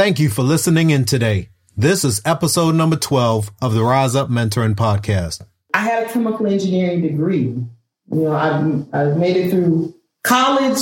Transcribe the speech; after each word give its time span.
Thank 0.00 0.18
you 0.18 0.30
for 0.30 0.42
listening 0.42 0.88
in 0.88 1.04
today. 1.04 1.50
This 1.76 2.06
is 2.06 2.22
episode 2.24 2.74
number 2.74 2.96
12 2.96 3.50
of 3.60 3.74
the 3.74 3.84
Rise 3.84 4.16
Up 4.16 4.30
Mentoring 4.30 4.74
Podcast. 4.74 5.44
I 5.74 5.80
had 5.80 6.06
a 6.06 6.10
chemical 6.10 6.46
engineering 6.46 7.02
degree. 7.02 7.42
You 7.42 7.66
know, 8.08 8.32
I've, 8.32 8.94
I've 8.94 9.18
made 9.18 9.36
it 9.36 9.50
through 9.50 9.94
college. 10.24 10.80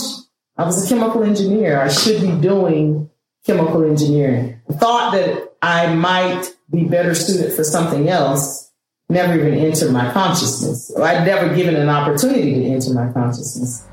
I 0.56 0.64
was 0.64 0.86
a 0.86 0.88
chemical 0.88 1.24
engineer. 1.24 1.80
I 1.80 1.88
should 1.88 2.20
be 2.20 2.30
doing 2.40 3.10
chemical 3.44 3.82
engineering. 3.82 4.60
I 4.70 4.74
thought 4.74 5.10
that 5.14 5.52
I 5.62 5.92
might 5.96 6.54
be 6.70 6.84
better 6.84 7.12
suited 7.16 7.54
for 7.54 7.64
something 7.64 8.08
else. 8.08 8.70
Never 9.08 9.36
even 9.36 9.54
entered 9.54 9.90
my 9.90 10.12
consciousness. 10.12 10.96
I'd 10.96 11.26
never 11.26 11.52
given 11.56 11.74
an 11.74 11.88
opportunity 11.88 12.54
to 12.54 12.64
enter 12.66 12.94
my 12.94 13.10
consciousness. 13.12 13.84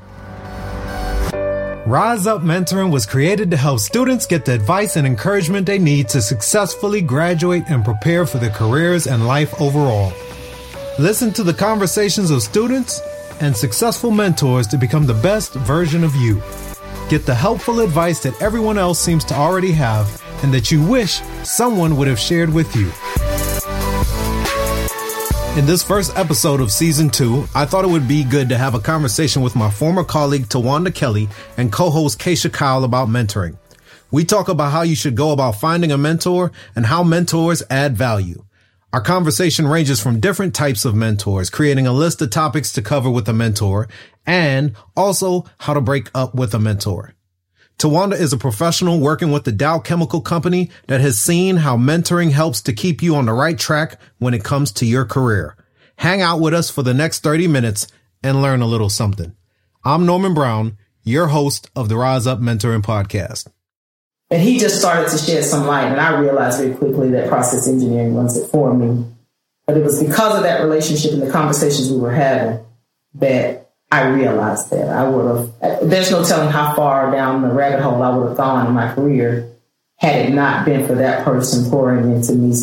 Rise 1.86 2.26
Up 2.26 2.42
Mentoring 2.42 2.90
was 2.90 3.06
created 3.06 3.48
to 3.52 3.56
help 3.56 3.78
students 3.78 4.26
get 4.26 4.44
the 4.44 4.52
advice 4.52 4.96
and 4.96 5.06
encouragement 5.06 5.68
they 5.68 5.78
need 5.78 6.08
to 6.08 6.20
successfully 6.20 7.00
graduate 7.00 7.62
and 7.68 7.84
prepare 7.84 8.26
for 8.26 8.38
their 8.38 8.50
careers 8.50 9.06
and 9.06 9.28
life 9.28 9.60
overall. 9.60 10.12
Listen 10.98 11.32
to 11.34 11.44
the 11.44 11.54
conversations 11.54 12.32
of 12.32 12.42
students 12.42 13.00
and 13.38 13.56
successful 13.56 14.10
mentors 14.10 14.66
to 14.66 14.76
become 14.76 15.06
the 15.06 15.14
best 15.14 15.52
version 15.54 16.02
of 16.02 16.12
you. 16.16 16.42
Get 17.08 17.24
the 17.24 17.36
helpful 17.36 17.78
advice 17.78 18.18
that 18.24 18.42
everyone 18.42 18.78
else 18.78 18.98
seems 18.98 19.24
to 19.26 19.34
already 19.34 19.70
have 19.70 20.20
and 20.42 20.52
that 20.52 20.72
you 20.72 20.84
wish 20.84 21.20
someone 21.44 21.96
would 21.96 22.08
have 22.08 22.18
shared 22.18 22.52
with 22.52 22.74
you. 22.74 22.90
In 25.56 25.64
this 25.64 25.82
first 25.82 26.14
episode 26.18 26.60
of 26.60 26.70
season 26.70 27.08
two, 27.08 27.46
I 27.54 27.64
thought 27.64 27.86
it 27.86 27.90
would 27.90 28.06
be 28.06 28.24
good 28.24 28.50
to 28.50 28.58
have 28.58 28.74
a 28.74 28.78
conversation 28.78 29.40
with 29.40 29.56
my 29.56 29.70
former 29.70 30.04
colleague 30.04 30.50
Tawanda 30.50 30.94
Kelly 30.94 31.30
and 31.56 31.72
co-host 31.72 32.18
Keisha 32.18 32.52
Kyle 32.52 32.84
about 32.84 33.08
mentoring. 33.08 33.56
We 34.10 34.26
talk 34.26 34.48
about 34.48 34.70
how 34.70 34.82
you 34.82 34.94
should 34.94 35.16
go 35.16 35.32
about 35.32 35.58
finding 35.58 35.92
a 35.92 35.96
mentor 35.96 36.52
and 36.74 36.84
how 36.84 37.02
mentors 37.02 37.62
add 37.70 37.96
value. 37.96 38.44
Our 38.92 39.00
conversation 39.00 39.66
ranges 39.66 39.98
from 39.98 40.20
different 40.20 40.54
types 40.54 40.84
of 40.84 40.94
mentors, 40.94 41.48
creating 41.48 41.86
a 41.86 41.92
list 41.92 42.20
of 42.20 42.28
topics 42.28 42.70
to 42.74 42.82
cover 42.82 43.08
with 43.08 43.26
a 43.26 43.32
mentor, 43.32 43.88
and 44.26 44.76
also 44.94 45.46
how 45.60 45.72
to 45.72 45.80
break 45.80 46.10
up 46.14 46.34
with 46.34 46.52
a 46.52 46.58
mentor. 46.58 47.15
Tawanda 47.78 48.18
is 48.18 48.32
a 48.32 48.38
professional 48.38 49.00
working 49.00 49.30
with 49.30 49.44
the 49.44 49.52
Dow 49.52 49.78
Chemical 49.78 50.22
Company 50.22 50.70
that 50.86 51.02
has 51.02 51.20
seen 51.20 51.58
how 51.58 51.76
mentoring 51.76 52.30
helps 52.30 52.62
to 52.62 52.72
keep 52.72 53.02
you 53.02 53.14
on 53.16 53.26
the 53.26 53.34
right 53.34 53.58
track 53.58 54.00
when 54.18 54.32
it 54.32 54.42
comes 54.42 54.72
to 54.72 54.86
your 54.86 55.04
career. 55.04 55.56
Hang 55.98 56.22
out 56.22 56.40
with 56.40 56.54
us 56.54 56.70
for 56.70 56.82
the 56.82 56.94
next 56.94 57.22
30 57.22 57.48
minutes 57.48 57.86
and 58.22 58.40
learn 58.40 58.62
a 58.62 58.66
little 58.66 58.88
something. 58.88 59.36
I'm 59.84 60.06
Norman 60.06 60.32
Brown, 60.32 60.78
your 61.04 61.26
host 61.26 61.68
of 61.76 61.90
the 61.90 61.96
Rise 61.96 62.26
Up 62.26 62.38
Mentoring 62.38 62.80
Podcast. 62.80 63.48
And 64.30 64.40
he 64.40 64.58
just 64.58 64.80
started 64.80 65.10
to 65.10 65.18
shed 65.18 65.44
some 65.44 65.66
light, 65.66 65.84
and 65.84 66.00
I 66.00 66.18
realized 66.18 66.58
very 66.58 66.74
quickly 66.74 67.10
that 67.10 67.28
process 67.28 67.68
engineering 67.68 68.14
was 68.14 68.38
it 68.38 68.50
for 68.50 68.72
me. 68.72 69.04
But 69.66 69.76
it 69.76 69.84
was 69.84 70.02
because 70.02 70.34
of 70.34 70.44
that 70.44 70.62
relationship 70.62 71.12
and 71.12 71.20
the 71.20 71.30
conversations 71.30 71.90
we 71.90 71.98
were 71.98 72.14
having 72.14 72.64
that 73.16 73.65
I 73.90 74.08
realized 74.08 74.70
that 74.70 74.88
I 74.88 75.08
would 75.08 75.36
have, 75.60 75.88
there's 75.88 76.10
no 76.10 76.24
telling 76.24 76.50
how 76.50 76.74
far 76.74 77.10
down 77.12 77.42
the 77.42 77.48
rabbit 77.48 77.82
hole 77.82 78.02
I 78.02 78.16
would 78.16 78.28
have 78.28 78.36
gone 78.36 78.66
in 78.66 78.72
my 78.72 78.92
career 78.92 79.52
had 79.96 80.26
it 80.26 80.32
not 80.32 80.64
been 80.64 80.86
for 80.86 80.94
that 80.96 81.24
person 81.24 81.70
pouring 81.70 82.12
into 82.12 82.32
me, 82.34 82.54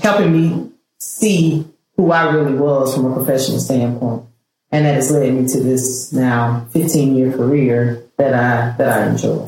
helping 0.00 0.32
me 0.32 0.70
see 0.98 1.66
who 1.96 2.10
I 2.10 2.32
really 2.32 2.54
was 2.54 2.94
from 2.94 3.06
a 3.06 3.14
professional 3.14 3.60
standpoint. 3.60 4.24
And 4.70 4.86
that 4.86 4.94
has 4.94 5.10
led 5.10 5.34
me 5.34 5.46
to 5.48 5.60
this 5.60 6.12
now 6.12 6.66
15 6.72 7.14
year 7.14 7.32
career 7.32 8.02
that 8.16 8.34
I, 8.34 8.76
that 8.78 9.02
I 9.02 9.10
enjoy. 9.10 9.46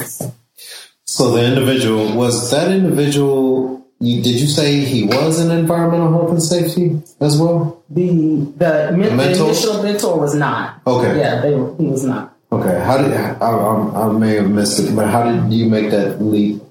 So 1.04 1.32
the 1.32 1.44
individual, 1.44 2.14
was 2.16 2.50
that 2.50 2.70
individual 2.70 3.73
you, 4.06 4.22
did 4.22 4.40
you 4.40 4.46
say 4.46 4.80
he 4.80 5.04
was 5.04 5.40
in 5.40 5.50
environmental 5.50 6.10
health 6.10 6.30
and 6.30 6.42
safety 6.42 7.00
as 7.20 7.38
well? 7.38 7.82
The 7.90 8.08
the, 8.08 8.96
the, 8.96 9.16
the 9.16 9.44
initial 9.44 9.82
mentor 9.82 10.18
was 10.18 10.34
not. 10.34 10.80
Okay. 10.86 11.18
Yeah, 11.18 11.40
they, 11.40 11.50
he 11.50 11.90
was 11.90 12.04
not. 12.04 12.36
Okay. 12.52 12.80
How 12.84 12.98
did 12.98 13.12
I, 13.12 13.34
I, 13.40 14.06
I, 14.06 14.12
may 14.12 14.36
have 14.36 14.50
missed 14.50 14.78
it, 14.78 14.94
but 14.94 15.08
how 15.08 15.24
did 15.24 15.52
you 15.52 15.66
make 15.66 15.90
that 15.90 16.22
leap? 16.22 16.62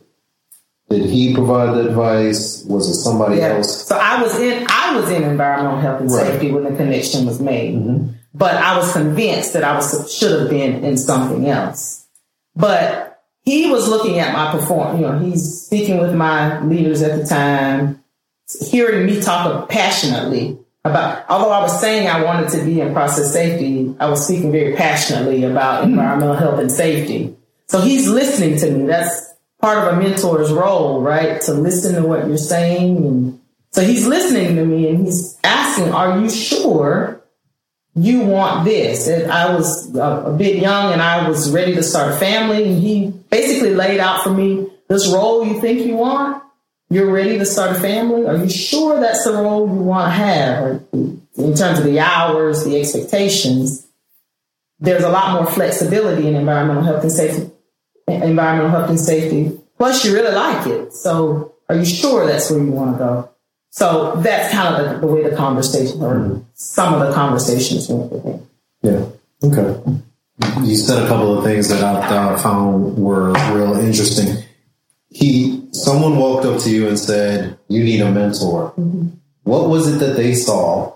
Did 0.90 1.10
he 1.10 1.34
provide 1.34 1.76
the 1.76 1.90
advice? 1.90 2.64
Was 2.66 2.88
it 2.88 2.96
somebody 2.96 3.38
yeah. 3.38 3.56
else? 3.56 3.88
So 3.88 3.98
I 3.98 4.22
was 4.22 4.38
in 4.40 4.66
I 4.70 4.96
was 4.96 5.10
in 5.10 5.24
environmental 5.24 5.80
health 5.80 6.02
and 6.02 6.12
right. 6.12 6.28
safety 6.28 6.52
when 6.52 6.64
the 6.64 6.76
connection 6.76 7.26
was 7.26 7.42
made, 7.42 7.76
mm-hmm. 7.76 8.10
but 8.34 8.56
I 8.56 8.78
was 8.78 8.94
convinced 8.94 9.54
that 9.54 9.64
I 9.64 9.76
was 9.76 10.16
should 10.16 10.40
have 10.40 10.50
been 10.50 10.84
in 10.84 10.98
something 10.98 11.50
else. 11.50 12.06
But 12.56 13.13
he 13.44 13.70
was 13.70 13.88
looking 13.88 14.20
at 14.20 14.34
my 14.34 14.52
performance. 14.52 15.00
You 15.00 15.08
know, 15.08 15.20
he's 15.20 15.64
speaking 15.66 16.00
with 16.00 16.16
my 16.16 16.62
leaders 16.62 17.02
at 17.02 17.20
the 17.20 17.26
time, 17.26 18.04
hearing 18.62 19.06
me 19.06 19.22
talk 19.22 19.70
passionately 19.70 20.58
about, 20.86 21.26
although 21.30 21.52
I 21.52 21.62
was 21.62 21.80
saying 21.80 22.08
I 22.08 22.24
wanted 22.24 22.50
to 22.52 22.64
be 22.64 22.82
in 22.82 22.94
process 22.94 23.32
safety, 23.32 23.96
I 24.00 24.10
was 24.10 24.26
speaking 24.26 24.52
very 24.52 24.76
passionately 24.76 25.44
about 25.44 25.84
mm-hmm. 25.84 25.92
environmental 25.92 26.36
health 26.36 26.60
and 26.60 26.72
safety. 26.72 27.36
So 27.68 27.82
he's 27.82 28.08
listening 28.10 28.58
to 28.60 28.72
me. 28.72 28.86
That's 28.86 29.34
part 29.62 29.78
of 29.78 29.98
a 29.98 30.02
mentor's 30.02 30.52
role, 30.52 31.02
right? 31.02 31.42
To 31.42 31.54
listen 31.54 31.96
to 31.96 32.08
what 32.08 32.28
you're 32.28 32.38
saying. 32.38 32.98
And 32.98 33.42
so 33.72 33.82
he's 33.82 34.06
listening 34.06 34.56
to 34.58 34.66
me 34.66 34.90
and 34.90 35.06
he's 35.06 35.38
asking, 35.44 35.94
are 35.94 36.20
you 36.20 36.30
sure 36.30 37.23
you 37.96 38.22
want 38.22 38.66
this. 38.66 39.08
And 39.08 39.32
I 39.32 39.54
was 39.54 39.94
a, 39.96 40.02
a, 40.02 40.34
bit 40.34 40.58
young 40.58 40.94
and 40.94 41.02
I 41.02 41.28
was 41.28 41.52
ready 41.52 41.76
to 41.76 41.84
start 41.84 42.14
a 42.14 42.18
family. 42.18 42.64
And 42.64 42.82
he 42.82 43.12
basically 43.30 43.76
laid 43.76 44.00
out 44.00 44.24
for 44.24 44.32
me 44.32 44.68
this 44.88 45.12
role 45.12 45.46
you 45.46 45.62
think 45.62 45.86
you 45.86 45.96
want. 45.96 46.44
You're 46.90 47.12
ready 47.12 47.38
to 47.40 47.46
start 47.46 47.76
a 47.76 47.80
family. 47.80 48.28
Are 48.28 48.38
you 48.38 48.50
sure 48.50 49.00
that's 49.00 49.24
the 49.24 49.34
role 49.34 49.68
you 49.68 49.74
want 49.74 50.08
to 50.08 50.12
have? 50.12 50.84
in 51.38 51.54
terms 51.56 51.80
of 51.80 51.86
the 51.86 52.00
hours, 52.00 52.64
the 52.64 52.80
expectations, 52.80 53.88
there's 54.80 55.04
a 55.04 55.10
lot 55.10 55.34
more 55.34 55.52
flexibility 55.52 56.28
in 56.28 56.36
environmental 56.36 56.84
health 56.84 57.04
and 57.04 57.12
safety. 57.12 57.50
Environmental 58.08 58.70
health 58.70 58.90
and 58.90 59.00
safety. 59.00 59.58
Plus, 59.78 60.06
you 60.06 60.14
really 60.14 60.36
like 60.36 60.68
it. 60.68 60.94
So, 60.94 61.56
are 61.70 61.76
you 61.76 61.86
sure 61.86 62.28
that's 62.28 62.52
where 62.52 62.64
you 62.64 62.72
want 62.72 62.94
to 62.94 62.98
go? 62.98 63.30
So 63.74 64.18
that's 64.18 64.54
kind 64.54 64.76
of 64.76 65.02
the, 65.02 65.08
the 65.08 65.12
way 65.12 65.28
the 65.28 65.36
conversation, 65.36 66.00
or 66.04 66.46
some 66.54 66.94
of 66.94 67.08
the 67.08 67.12
conversations 67.12 67.90
went 67.90 68.12
with 68.12 68.24
him. 68.24 68.48
Yeah. 68.84 69.06
Okay. 69.44 69.82
You 70.62 70.76
said 70.76 71.04
a 71.04 71.08
couple 71.08 71.36
of 71.36 71.44
things 71.44 71.70
that 71.70 71.84
I, 71.84 72.38
found 72.38 73.00
were 73.00 73.32
real 73.52 73.74
interesting. 73.80 74.44
He, 75.10 75.68
someone 75.72 76.18
walked 76.18 76.46
up 76.46 76.62
to 76.62 76.70
you 76.70 76.88
and 76.88 77.00
said, 77.00 77.58
"You 77.68 77.84
need 77.84 78.00
a 78.02 78.12
mentor." 78.12 78.74
Mm-hmm. 78.78 79.08
What 79.42 79.70
was 79.70 79.92
it 79.92 79.98
that 80.06 80.18
they 80.18 80.36
saw 80.36 80.96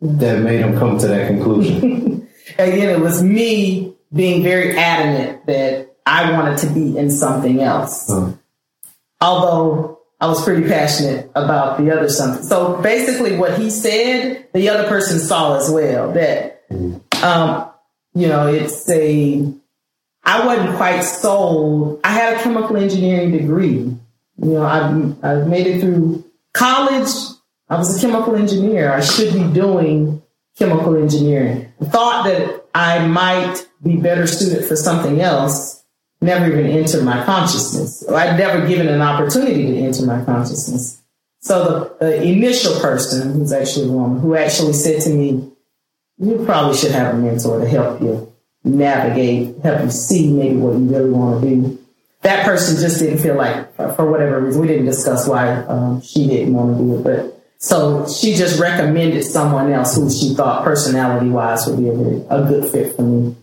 that 0.00 0.42
made 0.42 0.62
them 0.62 0.78
come 0.78 0.96
to 0.98 1.08
that 1.08 1.26
conclusion? 1.26 2.28
Again, 2.58 2.88
it 2.88 3.00
was 3.00 3.20
me 3.20 3.96
being 4.14 4.44
very 4.44 4.78
adamant 4.78 5.44
that 5.46 5.96
I 6.06 6.30
wanted 6.30 6.58
to 6.58 6.68
be 6.68 6.96
in 6.96 7.10
something 7.10 7.60
else. 7.60 8.08
Uh-huh. 8.08 8.32
Although 9.20 9.99
I 10.20 10.26
was 10.26 10.44
pretty 10.44 10.68
passionate 10.68 11.30
about 11.34 11.78
the 11.78 11.90
other 11.90 12.08
something. 12.10 12.42
So 12.42 12.80
basically, 12.82 13.36
what 13.36 13.58
he 13.58 13.70
said, 13.70 14.48
the 14.52 14.68
other 14.68 14.86
person 14.88 15.18
saw 15.18 15.56
as 15.56 15.70
well. 15.70 16.12
That, 16.12 16.62
um, 17.22 17.70
you 18.14 18.28
know, 18.28 18.48
it's 18.48 18.88
a. 18.90 19.52
I 20.22 20.46
wasn't 20.46 20.76
quite 20.76 21.00
sold. 21.00 22.00
I 22.04 22.12
had 22.12 22.36
a 22.36 22.42
chemical 22.42 22.76
engineering 22.76 23.32
degree. 23.32 23.78
You 23.78 23.98
know, 24.36 24.64
I've, 24.64 25.24
I've 25.24 25.48
made 25.48 25.66
it 25.66 25.80
through 25.80 26.24
college. 26.52 27.08
I 27.70 27.78
was 27.78 27.96
a 27.96 28.00
chemical 28.06 28.36
engineer. 28.36 28.92
I 28.92 29.00
should 29.00 29.32
be 29.32 29.50
doing 29.52 30.22
chemical 30.58 30.96
engineering. 30.96 31.72
Thought 31.82 32.24
that 32.24 32.66
I 32.74 33.06
might 33.06 33.66
be 33.82 33.96
better 33.96 34.26
suited 34.26 34.66
for 34.66 34.76
something 34.76 35.22
else 35.22 35.79
never 36.20 36.46
even 36.46 36.66
entered 36.66 37.04
my 37.04 37.24
consciousness. 37.24 38.06
I'd 38.08 38.38
never 38.38 38.66
given 38.66 38.88
an 38.88 39.00
opportunity 39.00 39.66
to 39.66 39.78
enter 39.78 40.04
my 40.04 40.24
consciousness. 40.24 41.00
So 41.40 41.94
the, 42.00 42.06
the 42.06 42.22
initial 42.22 42.78
person, 42.80 43.32
who's 43.32 43.52
actually 43.52 43.88
a 43.88 43.92
woman, 43.92 44.20
who 44.20 44.34
actually 44.34 44.74
said 44.74 45.00
to 45.02 45.10
me, 45.10 45.50
you 46.18 46.44
probably 46.44 46.76
should 46.76 46.92
have 46.92 47.14
a 47.14 47.18
mentor 47.18 47.60
to 47.60 47.68
help 47.68 48.00
you 48.02 48.30
navigate, 48.62 49.58
help 49.62 49.82
you 49.82 49.90
see 49.90 50.30
maybe 50.30 50.56
what 50.56 50.72
you 50.78 50.84
really 50.84 51.10
want 51.10 51.42
to 51.42 51.48
do. 51.48 51.78
That 52.20 52.44
person 52.44 52.78
just 52.78 52.98
didn't 52.98 53.20
feel 53.20 53.36
like, 53.36 53.74
for 53.74 54.10
whatever 54.10 54.40
reason, 54.40 54.60
we 54.60 54.68
didn't 54.68 54.84
discuss 54.84 55.26
why 55.26 55.48
um, 55.64 56.02
she 56.02 56.26
didn't 56.26 56.52
want 56.52 56.76
to 56.76 56.84
do 56.84 56.98
it, 56.98 57.04
but 57.04 57.40
so 57.56 58.06
she 58.08 58.34
just 58.34 58.60
recommended 58.60 59.22
someone 59.22 59.72
else 59.72 59.96
who 59.96 60.10
she 60.10 60.34
thought 60.34 60.64
personality 60.64 61.28
wise 61.28 61.66
would 61.66 61.78
be 61.78 61.88
a, 61.88 61.92
a 62.28 62.46
good 62.46 62.70
fit 62.70 62.96
for 62.96 63.02
me. 63.02 63.36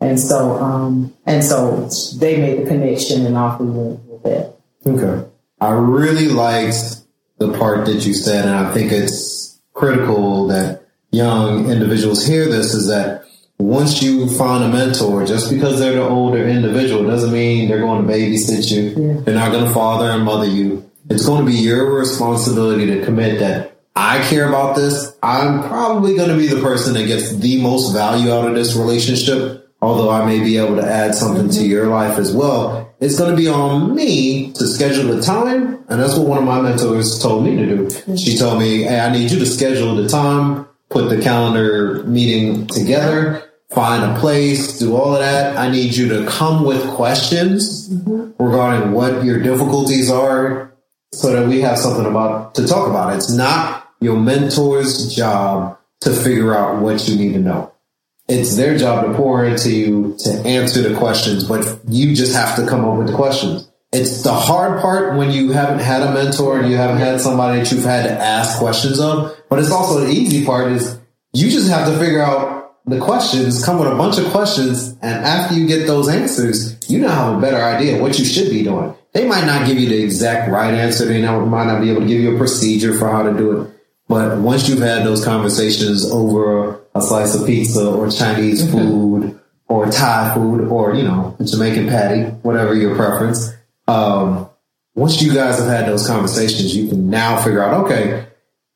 And 0.00 0.20
so, 0.20 0.56
um, 0.56 1.14
and 1.24 1.42
so 1.42 1.88
they 2.18 2.36
made 2.38 2.62
the 2.62 2.68
connection 2.68 3.24
and 3.24 3.36
off 3.36 3.60
we 3.60 3.66
went 3.66 4.00
with 4.04 4.22
that. 4.24 4.56
Okay. 4.86 5.28
I 5.60 5.70
really 5.70 6.28
liked 6.28 7.00
the 7.38 7.56
part 7.58 7.86
that 7.86 8.06
you 8.06 8.12
said, 8.12 8.46
and 8.46 8.54
I 8.54 8.72
think 8.74 8.92
it's 8.92 9.58
critical 9.72 10.48
that 10.48 10.82
young 11.10 11.70
individuals 11.70 12.26
hear 12.26 12.46
this 12.46 12.74
is 12.74 12.88
that 12.88 13.24
once 13.58 14.02
you 14.02 14.28
find 14.36 14.64
a 14.64 14.68
mentor, 14.68 15.24
just 15.24 15.50
because 15.50 15.78
they're 15.78 15.94
the 15.94 16.06
older 16.06 16.46
individual 16.46 17.04
doesn't 17.04 17.32
mean 17.32 17.68
they're 17.68 17.80
going 17.80 18.06
to 18.06 18.12
babysit 18.12 18.70
you. 18.70 18.90
Yeah. 18.90 19.20
They're 19.22 19.34
not 19.34 19.50
going 19.50 19.64
to 19.64 19.72
father 19.72 20.10
and 20.10 20.24
mother 20.24 20.46
you. 20.46 20.90
It's 21.08 21.24
going 21.24 21.44
to 21.44 21.50
be 21.50 21.56
your 21.56 21.98
responsibility 21.98 22.86
to 22.86 23.04
commit 23.04 23.38
that 23.38 23.76
I 23.96 24.22
care 24.28 24.46
about 24.46 24.76
this. 24.76 25.16
I'm 25.22 25.62
probably 25.62 26.16
going 26.16 26.28
to 26.28 26.36
be 26.36 26.48
the 26.48 26.60
person 26.60 26.92
that 26.94 27.06
gets 27.06 27.34
the 27.34 27.62
most 27.62 27.94
value 27.94 28.30
out 28.30 28.46
of 28.46 28.54
this 28.54 28.76
relationship, 28.76 29.65
although 29.86 30.10
I 30.10 30.26
may 30.26 30.40
be 30.40 30.58
able 30.58 30.76
to 30.76 30.86
add 30.86 31.14
something 31.14 31.48
mm-hmm. 31.48 31.60
to 31.60 31.66
your 31.66 31.86
life 31.86 32.18
as 32.18 32.34
well. 32.34 32.94
It's 33.00 33.18
going 33.18 33.30
to 33.30 33.36
be 33.36 33.48
on 33.48 33.94
me 33.94 34.52
to 34.52 34.66
schedule 34.66 35.14
the 35.14 35.22
time. 35.22 35.84
And 35.88 36.00
that's 36.00 36.16
what 36.16 36.26
one 36.26 36.38
of 36.38 36.44
my 36.44 36.60
mentors 36.60 37.18
told 37.20 37.44
me 37.44 37.56
to 37.56 37.66
do. 37.66 37.86
Mm-hmm. 37.86 38.16
She 38.16 38.36
told 38.36 38.58
me, 38.58 38.82
Hey, 38.82 39.00
I 39.00 39.12
need 39.12 39.30
you 39.30 39.38
to 39.38 39.46
schedule 39.46 39.94
the 39.94 40.08
time, 40.08 40.66
put 40.90 41.08
the 41.08 41.22
calendar 41.22 42.02
meeting 42.04 42.66
together 42.66 43.46
find 43.70 44.04
a 44.04 44.18
place, 44.18 44.78
do 44.78 44.96
all 44.96 45.14
of 45.14 45.20
that. 45.20 45.56
I 45.56 45.70
need 45.70 45.94
you 45.94 46.08
to 46.08 46.26
come 46.26 46.64
with 46.64 46.88
questions 46.90 47.88
mm-hmm. 47.88 48.42
regarding 48.42 48.92
what 48.92 49.24
your 49.24 49.42
difficulties 49.42 50.10
are 50.10 50.72
so 51.12 51.32
that 51.32 51.48
we 51.48 51.60
have 51.62 51.78
something 51.78 52.06
about 52.06 52.54
to 52.56 52.66
talk 52.66 52.88
about. 52.88 53.14
It's 53.14 53.32
not 53.32 53.88
your 54.00 54.16
mentor's 54.16 55.14
job 55.14 55.78
to 56.00 56.12
figure 56.12 56.54
out 56.54 56.82
what 56.82 57.08
you 57.08 57.16
need 57.16 57.32
to 57.32 57.40
know. 57.40 57.72
It's 58.28 58.56
their 58.56 58.76
job 58.76 59.06
to 59.06 59.14
pour 59.14 59.44
into 59.44 59.70
you 59.70 60.16
to 60.20 60.30
answer 60.44 60.82
the 60.82 60.96
questions, 60.96 61.44
but 61.44 61.80
you 61.88 62.14
just 62.14 62.34
have 62.34 62.56
to 62.56 62.66
come 62.66 62.84
up 62.84 62.98
with 62.98 63.06
the 63.06 63.14
questions. 63.14 63.70
It's 63.92 64.22
the 64.22 64.32
hard 64.32 64.80
part 64.80 65.16
when 65.16 65.30
you 65.30 65.52
haven't 65.52 65.78
had 65.78 66.02
a 66.02 66.12
mentor 66.12 66.58
and 66.58 66.68
you 66.68 66.76
haven't 66.76 66.98
had 66.98 67.20
somebody 67.20 67.60
that 67.60 67.70
you've 67.70 67.84
had 67.84 68.02
to 68.04 68.12
ask 68.12 68.58
questions 68.58 68.98
of. 68.98 69.36
But 69.48 69.60
it's 69.60 69.70
also 69.70 70.00
the 70.00 70.10
easy 70.10 70.44
part 70.44 70.72
is 70.72 70.98
you 71.32 71.50
just 71.50 71.70
have 71.70 71.86
to 71.86 71.96
figure 71.98 72.20
out 72.20 72.74
the 72.84 72.98
questions 72.98 73.64
come 73.64 73.78
with 73.78 73.88
a 73.88 73.94
bunch 73.94 74.18
of 74.18 74.26
questions, 74.26 74.90
and 75.02 75.24
after 75.24 75.54
you 75.54 75.66
get 75.66 75.86
those 75.86 76.08
answers, 76.08 76.78
you 76.88 77.00
now 77.00 77.10
have 77.10 77.38
a 77.38 77.40
better 77.40 77.62
idea 77.62 78.00
what 78.00 78.18
you 78.18 78.24
should 78.24 78.50
be 78.50 78.62
doing. 78.62 78.94
They 79.12 79.26
might 79.26 79.44
not 79.44 79.66
give 79.66 79.78
you 79.78 79.88
the 79.88 80.02
exact 80.02 80.50
right 80.50 80.74
answer. 80.74 81.04
They 81.04 81.20
might 81.20 81.64
not 81.66 81.80
be 81.80 81.90
able 81.90 82.02
to 82.02 82.06
give 82.06 82.20
you 82.20 82.34
a 82.34 82.38
procedure 82.38 82.96
for 82.98 83.08
how 83.08 83.22
to 83.22 83.32
do 83.32 83.60
it. 83.60 83.70
But 84.08 84.38
once 84.38 84.68
you've 84.68 84.78
had 84.78 85.04
those 85.04 85.24
conversations 85.24 86.08
over 86.08 86.80
a 86.98 87.02
slice 87.02 87.34
of 87.34 87.46
pizza 87.46 87.88
or 87.88 88.10
Chinese 88.10 88.62
mm-hmm. 88.62 88.78
food 88.78 89.40
or 89.68 89.86
Thai 89.90 90.34
food 90.34 90.68
or, 90.68 90.94
you 90.94 91.02
know, 91.02 91.36
Jamaican 91.42 91.88
patty, 91.88 92.22
whatever 92.42 92.74
your 92.74 92.94
preference, 92.94 93.52
um, 93.88 94.48
once 94.94 95.20
you 95.20 95.32
guys 95.32 95.58
have 95.58 95.68
had 95.68 95.86
those 95.86 96.06
conversations, 96.06 96.74
you 96.74 96.88
can 96.88 97.10
now 97.10 97.40
figure 97.42 97.62
out, 97.62 97.84
okay, 97.84 98.26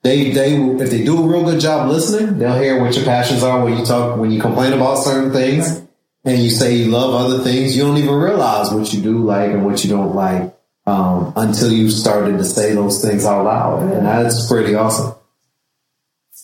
they 0.02 0.30
they 0.30 0.54
if 0.54 0.90
they 0.90 1.04
do 1.04 1.22
a 1.22 1.26
real 1.26 1.44
good 1.44 1.60
job 1.60 1.88
listening, 1.88 2.38
they'll 2.38 2.58
hear 2.58 2.80
what 2.80 2.94
your 2.94 3.04
passions 3.04 3.42
are 3.42 3.64
when 3.64 3.76
you 3.76 3.84
talk 3.84 4.18
when 4.18 4.30
you 4.30 4.40
complain 4.40 4.72
about 4.72 4.96
certain 4.96 5.32
things 5.32 5.82
and 6.24 6.42
you 6.42 6.50
say 6.50 6.76
you 6.76 6.90
love 6.90 7.14
other 7.14 7.42
things. 7.42 7.76
You 7.76 7.84
don't 7.84 7.98
even 7.98 8.14
realize 8.14 8.70
what 8.70 8.92
you 8.92 9.02
do 9.02 9.18
like 9.18 9.50
and 9.50 9.64
what 9.64 9.82
you 9.84 9.90
don't 9.90 10.14
like 10.14 10.54
um, 10.86 11.32
until 11.36 11.70
you 11.70 11.90
started 11.90 12.38
to 12.38 12.44
say 12.44 12.74
those 12.74 13.02
things 13.02 13.24
out 13.24 13.44
loud, 13.44 13.92
and 13.92 14.06
that's 14.06 14.46
pretty 14.48 14.74
awesome. 14.74 15.14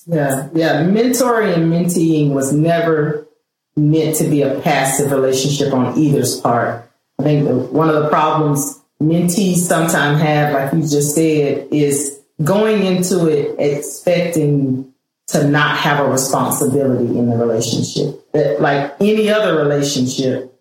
Yeah, 0.07 0.49
yeah. 0.55 0.85
Mentoring 0.85 1.55
and 1.55 1.73
menteeing 1.73 2.31
was 2.31 2.53
never 2.53 3.27
meant 3.77 4.17
to 4.17 4.29
be 4.29 4.43
a 4.43 4.61
passive 4.61 5.11
relationship 5.11 5.73
on 5.75 5.99
either's 5.99 6.41
part. 6.41 6.89
I 7.19 7.23
think 7.23 7.73
one 7.73 7.89
of 7.89 8.03
the 8.03 8.09
problems 8.09 8.81
mentees 9.01 9.57
sometimes 9.57 10.21
have, 10.21 10.55
like 10.55 10.73
you 10.73 10.81
just 10.81 11.15
said, 11.15 11.69
is 11.71 12.21
going 12.43 12.85
into 12.85 13.27
it 13.27 13.57
expecting 13.59 14.93
to 15.29 15.49
not 15.49 15.77
have 15.77 16.05
a 16.05 16.11
responsibility 16.11 17.19
in 17.19 17.29
the 17.29 17.37
relationship. 17.37 18.33
That 18.33 18.61
like 18.61 18.95
any 19.01 19.31
other 19.31 19.59
relationship, 19.59 20.53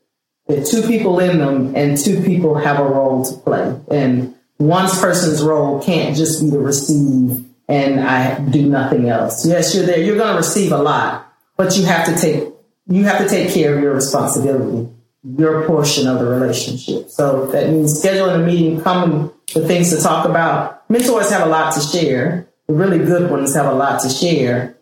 that 0.47 0.65
two 0.65 0.81
people 0.83 1.19
in 1.19 1.39
them 1.39 1.75
and 1.75 1.97
two 1.97 2.21
people 2.23 2.55
have 2.55 2.79
a 2.79 2.83
role 2.83 3.25
to 3.25 3.37
play. 3.37 3.79
And 3.91 4.35
one 4.57 4.89
person's 4.89 5.43
role 5.43 5.81
can't 5.83 6.15
just 6.15 6.41
be 6.41 6.51
to 6.51 6.59
receive 6.59 7.45
and 7.67 7.99
I 7.99 8.39
do 8.39 8.67
nothing 8.67 9.09
else. 9.09 9.45
Yes, 9.45 9.75
you're 9.75 9.85
there. 9.85 9.99
You're 9.99 10.17
going 10.17 10.31
to 10.31 10.37
receive 10.37 10.71
a 10.71 10.77
lot, 10.77 11.31
but 11.57 11.77
you 11.77 11.85
have 11.85 12.05
to 12.07 12.15
take, 12.19 12.49
you 12.87 13.03
have 13.05 13.19
to 13.19 13.27
take 13.27 13.53
care 13.53 13.75
of 13.75 13.81
your 13.81 13.93
responsibility, 13.93 14.89
your 15.37 15.65
portion 15.65 16.07
of 16.07 16.19
the 16.19 16.25
relationship. 16.25 17.09
So 17.09 17.47
that 17.47 17.69
means 17.69 18.01
scheduling 18.01 18.43
a 18.43 18.45
meeting, 18.45 18.81
coming 18.81 19.31
with 19.53 19.67
things 19.67 19.95
to 19.95 20.01
talk 20.01 20.25
about, 20.25 20.89
mentors 20.89 21.29
have 21.31 21.47
a 21.47 21.49
lot 21.49 21.73
to 21.75 21.81
share. 21.81 22.47
The 22.67 22.73
really 22.73 22.99
good 22.99 23.29
ones 23.29 23.53
have 23.55 23.67
a 23.67 23.73
lot 23.73 24.01
to 24.01 24.09
share, 24.09 24.75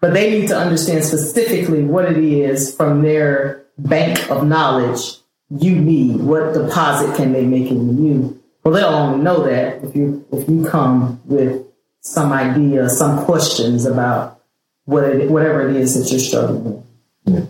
but 0.00 0.12
they 0.12 0.30
need 0.30 0.48
to 0.48 0.58
understand 0.58 1.04
specifically 1.04 1.82
what 1.82 2.04
it 2.04 2.18
is 2.18 2.74
from 2.74 3.02
their 3.02 3.64
bank 3.78 4.30
of 4.30 4.46
knowledge 4.46 5.16
you 5.50 5.74
need. 5.74 6.20
What 6.20 6.54
deposit 6.54 7.16
can 7.16 7.32
they 7.32 7.44
make 7.44 7.70
in 7.70 8.04
you? 8.04 8.42
Well, 8.62 8.74
they'll 8.74 8.88
only 8.88 9.24
know 9.24 9.42
that 9.44 9.82
if 9.82 9.96
you 9.96 10.24
if 10.32 10.48
you 10.48 10.66
come 10.66 11.20
with 11.24 11.66
some 12.00 12.32
idea, 12.32 12.88
some 12.88 13.24
questions 13.24 13.84
about 13.84 14.40
what 14.84 15.04
it, 15.04 15.30
whatever 15.30 15.68
it 15.68 15.76
is 15.76 15.94
that 15.94 16.10
you're 16.10 16.20
struggling 16.20 16.64
with. 16.64 16.86
Yeah. 17.24 17.46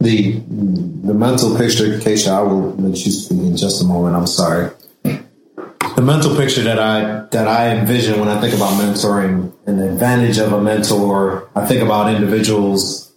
The 0.00 0.32
the 0.32 1.14
mental 1.14 1.56
picture, 1.56 1.98
Keisha, 1.98 2.32
I 2.32 2.40
will 2.42 2.74
let 2.74 2.98
you 3.04 3.12
speak 3.12 3.38
in 3.38 3.56
just 3.56 3.82
a 3.82 3.84
moment. 3.84 4.16
I'm 4.16 4.26
sorry 4.26 4.70
the 6.02 6.02
mental 6.02 6.34
picture 6.36 6.62
that 6.62 6.78
I 6.78 7.26
that 7.30 7.46
I 7.46 7.76
envision 7.76 8.18
when 8.18 8.28
I 8.28 8.40
think 8.40 8.54
about 8.54 8.72
mentoring 8.80 9.52
and 9.66 9.78
the 9.78 9.92
advantage 9.92 10.38
of 10.38 10.52
a 10.52 10.60
mentor, 10.60 11.48
I 11.54 11.66
think 11.66 11.82
about 11.82 12.12
individuals. 12.12 13.12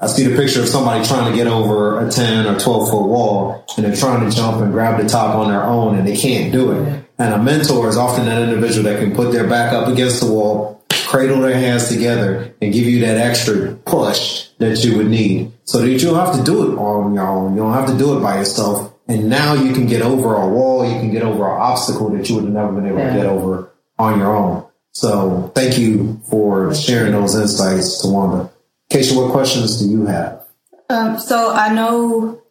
I 0.00 0.06
see 0.06 0.24
the 0.24 0.34
picture 0.34 0.62
of 0.62 0.68
somebody 0.68 1.04
trying 1.04 1.30
to 1.30 1.36
get 1.36 1.46
over 1.46 2.04
a 2.04 2.10
10 2.10 2.46
or 2.46 2.58
12 2.58 2.90
foot 2.90 3.06
wall 3.06 3.64
and 3.76 3.84
they're 3.84 3.94
trying 3.94 4.28
to 4.28 4.34
jump 4.34 4.62
and 4.62 4.72
grab 4.72 5.00
the 5.00 5.08
top 5.08 5.36
on 5.36 5.50
their 5.50 5.62
own 5.62 5.96
and 5.96 6.08
they 6.08 6.16
can't 6.16 6.52
do 6.52 6.72
it. 6.72 7.01
And 7.22 7.34
a 7.34 7.38
mentor 7.38 7.88
is 7.88 7.96
often 7.96 8.26
that 8.26 8.42
individual 8.42 8.84
that 8.84 8.98
can 8.98 9.14
put 9.14 9.30
their 9.30 9.46
back 9.46 9.72
up 9.72 9.86
against 9.86 10.20
the 10.20 10.32
wall, 10.32 10.84
cradle 11.06 11.40
their 11.40 11.54
hands 11.54 11.88
together 11.88 12.54
and 12.60 12.72
give 12.72 12.84
you 12.84 13.00
that 13.00 13.16
extra 13.16 13.74
push 13.74 14.48
that 14.58 14.82
you 14.84 14.96
would 14.96 15.06
need 15.06 15.52
so 15.64 15.78
that 15.78 15.88
you 15.88 15.98
don't 15.98 16.16
have 16.16 16.36
to 16.36 16.42
do 16.42 16.72
it 16.72 16.76
on 16.76 17.14
your 17.14 17.28
own. 17.28 17.54
You 17.54 17.60
don't 17.60 17.74
have 17.74 17.86
to 17.88 17.96
do 17.96 18.18
it 18.18 18.20
by 18.20 18.38
yourself 18.38 18.92
and 19.06 19.28
now 19.28 19.54
you 19.54 19.72
can 19.72 19.86
get 19.86 20.02
over 20.02 20.34
a 20.34 20.48
wall, 20.48 20.84
you 20.84 20.98
can 20.98 21.12
get 21.12 21.22
over 21.22 21.44
an 21.44 21.60
obstacle 21.60 22.10
that 22.10 22.28
you 22.28 22.36
would 22.36 22.44
have 22.44 22.52
never 22.52 22.72
been 22.72 22.86
able 22.86 22.98
yeah. 22.98 23.10
to 23.10 23.16
get 23.16 23.26
over 23.26 23.72
on 23.98 24.18
your 24.18 24.34
own. 24.34 24.66
So 24.92 25.52
thank 25.54 25.78
you 25.78 26.20
for 26.28 26.74
sharing 26.74 27.12
those 27.12 27.34
insights, 27.34 28.04
Tawanda. 28.04 28.50
Keisha, 28.90 29.16
what 29.16 29.30
questions 29.32 29.78
do 29.78 29.88
you 29.88 30.06
have? 30.06 30.44
Um, 30.90 31.18
so 31.18 31.52
I 31.52 31.72
know 31.72 32.41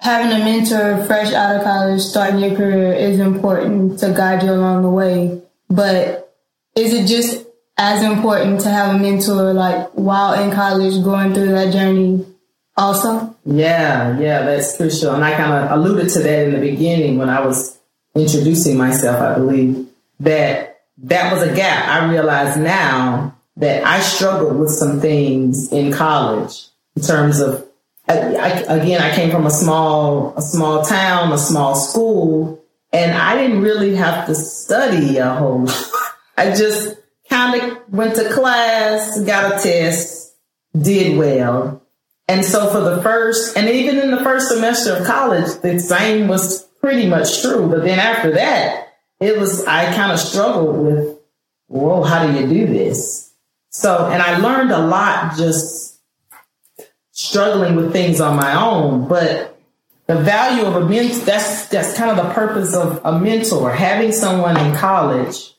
having 0.00 0.32
a 0.40 0.44
mentor 0.44 1.04
fresh 1.04 1.32
out 1.32 1.56
of 1.56 1.62
college, 1.62 2.00
starting 2.00 2.40
your 2.40 2.56
career 2.56 2.92
is 2.92 3.18
important 3.18 3.98
to 4.00 4.12
guide 4.12 4.42
you 4.42 4.50
along 4.50 4.82
the 4.82 4.90
way. 4.90 5.42
But 5.68 6.34
is 6.74 6.94
it 6.94 7.06
just 7.06 7.46
as 7.76 8.02
important 8.02 8.60
to 8.60 8.70
have 8.70 8.94
a 8.94 8.98
mentor 8.98 9.52
like 9.52 9.90
while 9.90 10.34
in 10.42 10.50
college 10.54 11.02
going 11.04 11.34
through 11.34 11.48
that 11.48 11.72
journey 11.72 12.26
also? 12.76 13.36
Yeah, 13.44 14.18
yeah, 14.18 14.42
that's 14.42 14.76
crucial. 14.76 15.14
And 15.14 15.24
I 15.24 15.36
kind 15.36 15.52
of 15.52 15.78
alluded 15.78 16.10
to 16.14 16.18
that 16.20 16.46
in 16.46 16.52
the 16.54 16.60
beginning 16.60 17.18
when 17.18 17.28
I 17.28 17.44
was 17.44 17.78
introducing 18.14 18.76
myself, 18.76 19.20
I 19.20 19.34
believe, 19.34 19.86
that 20.20 20.82
that 21.04 21.32
was 21.32 21.42
a 21.42 21.54
gap. 21.54 21.88
I 21.88 22.10
realize 22.10 22.56
now 22.56 23.36
that 23.56 23.84
I 23.86 24.00
struggled 24.00 24.58
with 24.58 24.70
some 24.70 25.00
things 25.00 25.70
in 25.72 25.92
college 25.92 26.68
in 26.96 27.02
terms 27.02 27.40
of, 27.40 27.66
I, 28.10 28.48
again, 28.74 29.00
I 29.00 29.14
came 29.14 29.30
from 29.30 29.46
a 29.46 29.50
small, 29.50 30.34
a 30.36 30.42
small 30.42 30.84
town, 30.84 31.32
a 31.32 31.38
small 31.38 31.74
school, 31.74 32.62
and 32.92 33.12
I 33.12 33.36
didn't 33.36 33.62
really 33.62 33.94
have 33.96 34.26
to 34.26 34.34
study 34.34 35.18
a 35.18 35.34
whole. 35.34 35.68
I 36.36 36.54
just 36.54 36.96
kind 37.28 37.60
of 37.60 37.92
went 37.92 38.16
to 38.16 38.32
class, 38.32 39.20
got 39.22 39.54
a 39.54 39.62
test, 39.62 40.34
did 40.78 41.16
well, 41.16 41.80
and 42.30 42.44
so 42.44 42.70
for 42.70 42.78
the 42.78 43.02
first, 43.02 43.56
and 43.56 43.68
even 43.68 43.98
in 43.98 44.12
the 44.12 44.22
first 44.22 44.50
semester 44.50 44.94
of 44.94 45.04
college, 45.04 45.46
the 45.62 45.80
same 45.80 46.28
was 46.28 46.62
pretty 46.80 47.08
much 47.08 47.42
true. 47.42 47.68
But 47.68 47.82
then 47.82 47.98
after 47.98 48.30
that, 48.34 48.86
it 49.18 49.36
was, 49.36 49.64
I 49.66 49.92
kind 49.92 50.12
of 50.12 50.20
struggled 50.20 50.78
with, 50.78 51.18
whoa, 51.66 52.04
how 52.04 52.24
do 52.24 52.38
you 52.38 52.46
do 52.46 52.66
this? 52.72 53.32
So, 53.70 54.06
and 54.06 54.22
I 54.22 54.38
learned 54.38 54.70
a 54.70 54.78
lot 54.78 55.36
just 55.36 55.79
struggling 57.30 57.76
with 57.76 57.92
things 57.92 58.20
on 58.20 58.36
my 58.36 58.60
own, 58.60 59.08
but 59.08 59.58
the 60.06 60.16
value 60.16 60.64
of 60.64 60.74
a 60.74 60.88
mentor, 60.88 61.24
that's, 61.24 61.66
that's 61.68 61.96
kind 61.96 62.10
of 62.10 62.16
the 62.16 62.32
purpose 62.34 62.74
of 62.74 63.00
a 63.04 63.18
mentor, 63.18 63.70
having 63.70 64.12
someone 64.12 64.58
in 64.58 64.74
college, 64.74 65.54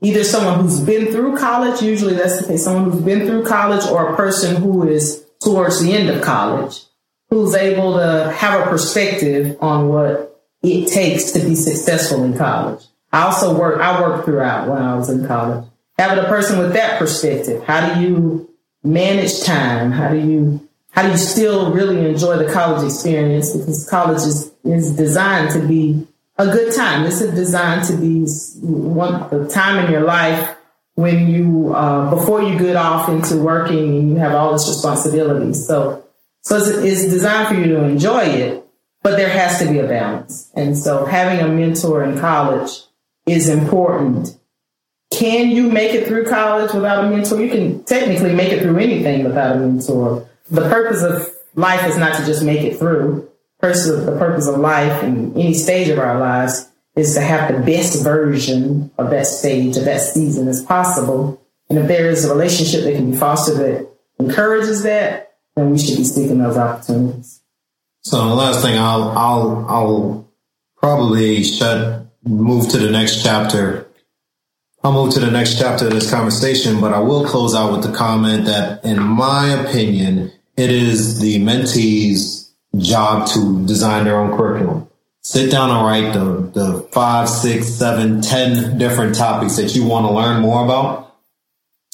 either 0.00 0.22
someone 0.22 0.60
who's 0.60 0.80
been 0.80 1.12
through 1.12 1.36
college, 1.36 1.82
usually 1.82 2.14
that's 2.14 2.40
the 2.40 2.46
case, 2.46 2.64
someone 2.64 2.90
who's 2.90 3.02
been 3.02 3.26
through 3.26 3.44
college 3.44 3.84
or 3.86 4.12
a 4.12 4.16
person 4.16 4.56
who 4.56 4.88
is 4.88 5.24
towards 5.40 5.82
the 5.82 5.92
end 5.92 6.08
of 6.08 6.22
college 6.22 6.82
who's 7.30 7.54
able 7.54 7.94
to 7.94 8.32
have 8.36 8.60
a 8.60 8.70
perspective 8.70 9.56
on 9.60 9.88
what 9.88 10.40
it 10.62 10.88
takes 10.88 11.32
to 11.32 11.40
be 11.40 11.54
successful 11.54 12.24
in 12.24 12.36
college. 12.36 12.84
I 13.12 13.22
also 13.22 13.58
work, 13.58 13.80
I 13.80 14.00
worked 14.00 14.24
throughout 14.24 14.68
when 14.68 14.82
I 14.82 14.94
was 14.94 15.10
in 15.10 15.26
college. 15.26 15.64
Having 15.98 16.24
a 16.24 16.28
person 16.28 16.58
with 16.58 16.74
that 16.74 16.98
perspective, 16.98 17.64
how 17.64 17.94
do 17.94 18.00
you 18.00 18.50
manage 18.84 19.42
time? 19.42 19.90
How 19.90 20.10
do 20.10 20.18
you, 20.18 20.65
how 20.96 21.02
do 21.02 21.10
you 21.10 21.18
still 21.18 21.72
really 21.72 22.08
enjoy 22.08 22.38
the 22.38 22.50
college 22.50 22.82
experience? 22.82 23.54
Because 23.54 23.86
college 23.88 24.22
is, 24.22 24.50
is 24.64 24.96
designed 24.96 25.50
to 25.50 25.60
be 25.60 26.06
a 26.38 26.46
good 26.46 26.74
time. 26.74 27.04
This 27.04 27.20
is 27.20 27.34
designed 27.34 27.84
to 27.88 27.96
be 27.96 28.26
one 28.62 29.28
the 29.28 29.46
time 29.46 29.84
in 29.84 29.92
your 29.92 30.02
life 30.04 30.56
when 30.94 31.28
you 31.28 31.74
uh, 31.74 32.08
before 32.08 32.42
you 32.42 32.58
get 32.58 32.76
off 32.76 33.10
into 33.10 33.36
working 33.36 33.98
and 33.98 34.10
you 34.10 34.16
have 34.16 34.32
all 34.32 34.52
this 34.52 34.66
responsibility. 34.68 35.52
So 35.52 36.02
so 36.40 36.56
it's, 36.56 36.68
it's 36.68 37.12
designed 37.12 37.48
for 37.48 37.54
you 37.54 37.74
to 37.74 37.84
enjoy 37.84 38.22
it, 38.22 38.66
but 39.02 39.18
there 39.18 39.28
has 39.28 39.58
to 39.58 39.70
be 39.70 39.78
a 39.78 39.86
balance. 39.86 40.50
And 40.54 40.78
so 40.78 41.04
having 41.04 41.44
a 41.44 41.48
mentor 41.48 42.04
in 42.04 42.18
college 42.18 42.70
is 43.26 43.50
important. 43.50 44.34
Can 45.10 45.50
you 45.50 45.70
make 45.70 45.92
it 45.92 46.06
through 46.06 46.24
college 46.24 46.72
without 46.72 47.04
a 47.04 47.10
mentor? 47.10 47.40
You 47.42 47.50
can 47.50 47.84
technically 47.84 48.34
make 48.34 48.52
it 48.52 48.62
through 48.62 48.78
anything 48.78 49.24
without 49.24 49.56
a 49.56 49.58
mentor. 49.58 50.26
The 50.50 50.68
purpose 50.68 51.02
of 51.02 51.32
life 51.54 51.86
is 51.88 51.96
not 51.96 52.16
to 52.18 52.24
just 52.24 52.44
make 52.44 52.60
it 52.60 52.78
through. 52.78 53.28
the 53.60 54.16
purpose 54.18 54.46
of 54.46 54.58
life 54.58 55.02
in 55.02 55.32
any 55.34 55.54
stage 55.54 55.88
of 55.88 55.98
our 55.98 56.18
lives 56.18 56.68
is 56.94 57.14
to 57.14 57.20
have 57.20 57.52
the 57.52 57.60
best 57.60 58.02
version 58.02 58.90
of 58.98 59.10
that 59.10 59.26
stage, 59.26 59.76
of 59.76 59.84
that 59.84 60.00
season 60.00 60.48
as 60.48 60.62
possible. 60.62 61.40
And 61.68 61.78
if 61.78 61.88
there 61.88 62.08
is 62.08 62.24
a 62.24 62.32
relationship 62.32 62.84
that 62.84 62.94
can 62.94 63.10
be 63.10 63.16
fostered 63.16 63.56
that 63.58 63.88
encourages 64.18 64.82
that, 64.84 65.34
then 65.56 65.70
we 65.70 65.78
should 65.78 65.96
be 65.96 66.04
seeking 66.04 66.38
those 66.38 66.56
opportunities. 66.56 67.40
So 68.02 68.28
the 68.28 68.34
last 68.34 68.62
thing 68.62 68.78
I'll 68.78 69.10
I'll 69.10 69.66
I'll 69.68 70.32
probably 70.76 71.42
shut 71.42 72.06
move 72.24 72.68
to 72.70 72.78
the 72.78 72.90
next 72.90 73.22
chapter. 73.22 73.88
I'll 74.84 74.92
move 74.92 75.12
to 75.14 75.20
the 75.20 75.30
next 75.30 75.58
chapter 75.58 75.86
of 75.86 75.92
this 75.92 76.10
conversation, 76.10 76.80
but 76.80 76.92
I 76.92 77.00
will 77.00 77.26
close 77.26 77.54
out 77.54 77.72
with 77.72 77.82
the 77.82 77.96
comment 77.96 78.44
that 78.44 78.84
in 78.84 79.02
my 79.02 79.48
opinion, 79.48 80.30
it 80.56 80.70
is 80.70 81.20
the 81.20 81.38
mentee's 81.40 82.52
job 82.76 83.28
to 83.28 83.66
design 83.66 84.04
their 84.04 84.18
own 84.18 84.36
curriculum 84.36 84.86
sit 85.26 85.50
down 85.50 85.70
and 85.70 85.84
write 85.84 86.12
the, 86.12 86.50
the 86.52 86.88
five, 86.92 87.28
six, 87.28 87.66
seven, 87.66 88.22
ten 88.22 88.78
different 88.78 89.16
topics 89.16 89.56
that 89.56 89.74
you 89.74 89.84
want 89.84 90.06
to 90.06 90.12
learn 90.12 90.40
more 90.40 90.64
about 90.64 91.16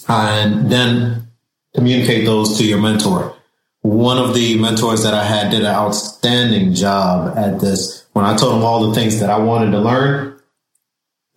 and 0.07 0.71
then 0.71 1.28
communicate 1.75 2.26
those 2.26 2.59
to 2.59 2.64
your 2.64 2.78
mentor. 2.78 3.35
One 3.81 4.19
of 4.19 4.35
the 4.35 4.59
mentors 4.59 5.02
that 5.04 5.14
I 5.14 5.25
had 5.25 5.50
did 5.50 5.61
an 5.61 5.66
outstanding 5.66 6.75
job 6.75 7.37
at 7.38 7.59
this. 7.59 8.04
When 8.12 8.26
I 8.26 8.37
told 8.37 8.57
him 8.57 8.64
all 8.64 8.88
the 8.88 8.95
things 8.95 9.19
that 9.21 9.31
I 9.31 9.38
wanted 9.38 9.71
to 9.71 9.81
learn, 9.81 10.38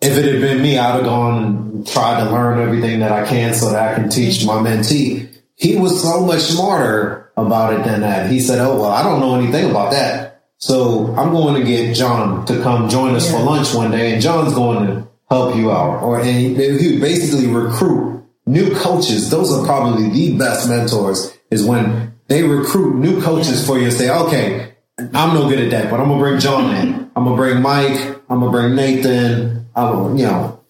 if 0.02 0.18
it 0.18 0.24
had 0.30 0.42
been 0.42 0.60
me, 0.60 0.78
I'd 0.78 0.96
have 0.96 1.04
gone 1.04 1.44
and 1.44 1.86
tried 1.86 2.22
to 2.22 2.30
learn 2.30 2.60
everything 2.60 3.00
that 3.00 3.10
I 3.10 3.26
can 3.26 3.54
so 3.54 3.70
that 3.70 3.92
I 3.92 3.94
can 3.94 4.10
teach 4.10 4.44
my 4.44 4.56
mentee. 4.56 5.34
He 5.56 5.76
was 5.76 6.02
so 6.02 6.24
much 6.24 6.40
smarter 6.40 7.32
about 7.36 7.74
it 7.74 7.84
than 7.84 8.02
that. 8.02 8.30
He 8.30 8.40
said, 8.40 8.58
Oh, 8.60 8.80
well, 8.80 8.90
I 8.90 9.02
don't 9.02 9.20
know 9.20 9.34
anything 9.34 9.70
about 9.70 9.92
that. 9.92 10.42
So 10.58 11.14
I'm 11.16 11.32
going 11.32 11.60
to 11.60 11.66
get 11.66 11.94
John 11.94 12.46
to 12.46 12.62
come 12.62 12.88
join 12.88 13.14
us 13.14 13.30
yeah. 13.30 13.38
for 13.38 13.44
lunch 13.44 13.74
one 13.74 13.90
day, 13.90 14.12
and 14.12 14.22
John's 14.22 14.54
going 14.54 14.86
to 14.86 15.08
help 15.28 15.54
you 15.54 15.70
out. 15.70 16.02
Or 16.02 16.20
and 16.20 16.28
he, 16.28 16.78
he 16.78 16.98
basically 16.98 17.46
recruit 17.46 18.24
new 18.46 18.74
coaches. 18.74 19.30
Those 19.30 19.52
are 19.52 19.66
probably 19.66 20.08
the 20.10 20.38
best 20.38 20.68
mentors. 20.68 21.32
Is 21.50 21.64
when 21.64 22.14
they 22.28 22.42
recruit 22.42 22.96
new 22.96 23.20
coaches 23.20 23.60
yeah. 23.60 23.66
for 23.66 23.78
you 23.78 23.84
and 23.84 23.92
say, 23.92 24.10
okay, 24.10 24.74
I'm 24.98 25.34
no 25.34 25.48
good 25.48 25.60
at 25.60 25.70
that, 25.70 25.90
but 25.90 26.00
I'm 26.00 26.08
gonna 26.08 26.20
bring 26.20 26.40
John 26.40 26.74
in. 26.74 27.10
I'm 27.14 27.24
gonna 27.24 27.36
bring 27.36 27.60
Mike. 27.60 28.00
I'm 28.28 28.40
gonna 28.40 28.50
bring 28.50 28.74
Nathan. 28.74 29.68
I'm, 29.76 30.16
you 30.16 30.24
know, 30.24 30.64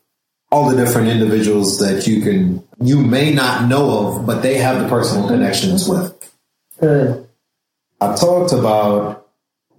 all 0.51 0.69
the 0.69 0.77
different 0.77 1.09
individuals 1.09 1.79
that 1.79 2.07
you 2.07 2.21
can 2.23 2.66
you 2.81 3.03
may 3.03 3.33
not 3.33 3.69
know 3.69 4.09
of, 4.09 4.27
but 4.27 4.43
they 4.43 4.59
have 4.59 4.83
the 4.83 4.89
personal 4.89 5.29
connections 5.29 5.89
with. 5.89 6.13
Good. 6.81 7.29
I 8.01 8.15
talked 8.15 8.53
about 8.53 9.29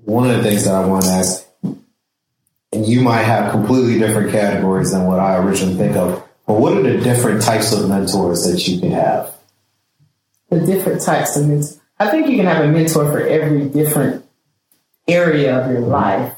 one 0.03 0.29
of 0.29 0.37
the 0.37 0.43
things 0.43 0.65
that 0.65 0.73
I 0.73 0.85
want 0.85 1.03
to 1.03 1.11
ask, 1.11 1.45
and 1.61 2.85
you 2.85 3.01
might 3.01 3.23
have 3.23 3.51
completely 3.51 3.99
different 3.99 4.31
categories 4.31 4.91
than 4.91 5.05
what 5.05 5.19
I 5.19 5.37
originally 5.37 5.75
think 5.75 5.95
of, 5.95 6.23
but 6.47 6.59
what 6.59 6.73
are 6.73 6.81
the 6.81 6.97
different 6.97 7.41
types 7.41 7.71
of 7.71 7.87
mentors 7.87 8.43
that 8.45 8.67
you 8.67 8.79
can 8.79 8.91
have? 8.91 9.33
The 10.49 10.61
different 10.61 11.01
types 11.01 11.37
of 11.37 11.47
mentors. 11.47 11.79
I 11.99 12.09
think 12.09 12.27
you 12.27 12.37
can 12.37 12.45
have 12.45 12.63
a 12.63 12.67
mentor 12.67 13.11
for 13.11 13.19
every 13.19 13.69
different 13.69 14.25
area 15.07 15.57
of 15.59 15.71
your 15.71 15.81
life. 15.81 16.33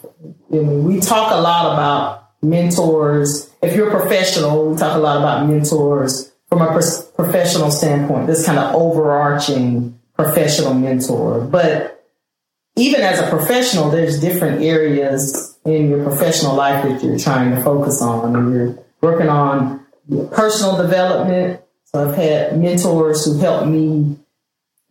I 0.51 0.55
mean, 0.55 0.83
we 0.83 0.99
talk 0.99 1.31
a 1.31 1.39
lot 1.39 1.73
about 1.73 2.29
mentors. 2.41 3.49
If 3.61 3.75
you're 3.75 3.89
a 3.89 3.99
professional, 3.99 4.69
we 4.69 4.77
talk 4.77 4.95
a 4.95 4.99
lot 4.99 5.17
about 5.17 5.47
mentors 5.47 6.28
from 6.49 6.61
a 6.61 6.73
professional 7.15 7.71
standpoint, 7.71 8.27
this 8.27 8.45
kind 8.45 8.57
of 8.57 8.73
overarching 8.75 9.99
professional 10.15 10.73
mentor. 10.73 11.41
But 11.41 12.03
even 12.75 13.01
as 13.01 13.19
a 13.19 13.29
professional, 13.29 13.89
there's 13.89 14.19
different 14.19 14.61
areas 14.61 15.57
in 15.65 15.89
your 15.89 16.03
professional 16.03 16.55
life 16.55 16.83
that 16.83 17.03
you're 17.03 17.19
trying 17.19 17.55
to 17.55 17.63
focus 17.63 18.01
on. 18.01 18.35
And 18.35 18.53
you're 18.53 18.79
working 19.01 19.29
on 19.29 19.85
personal 20.31 20.77
development. 20.77 21.61
So 21.85 22.09
I've 22.09 22.15
had 22.15 22.59
mentors 22.59 23.25
who 23.25 23.37
helped 23.39 23.67
me 23.67 24.17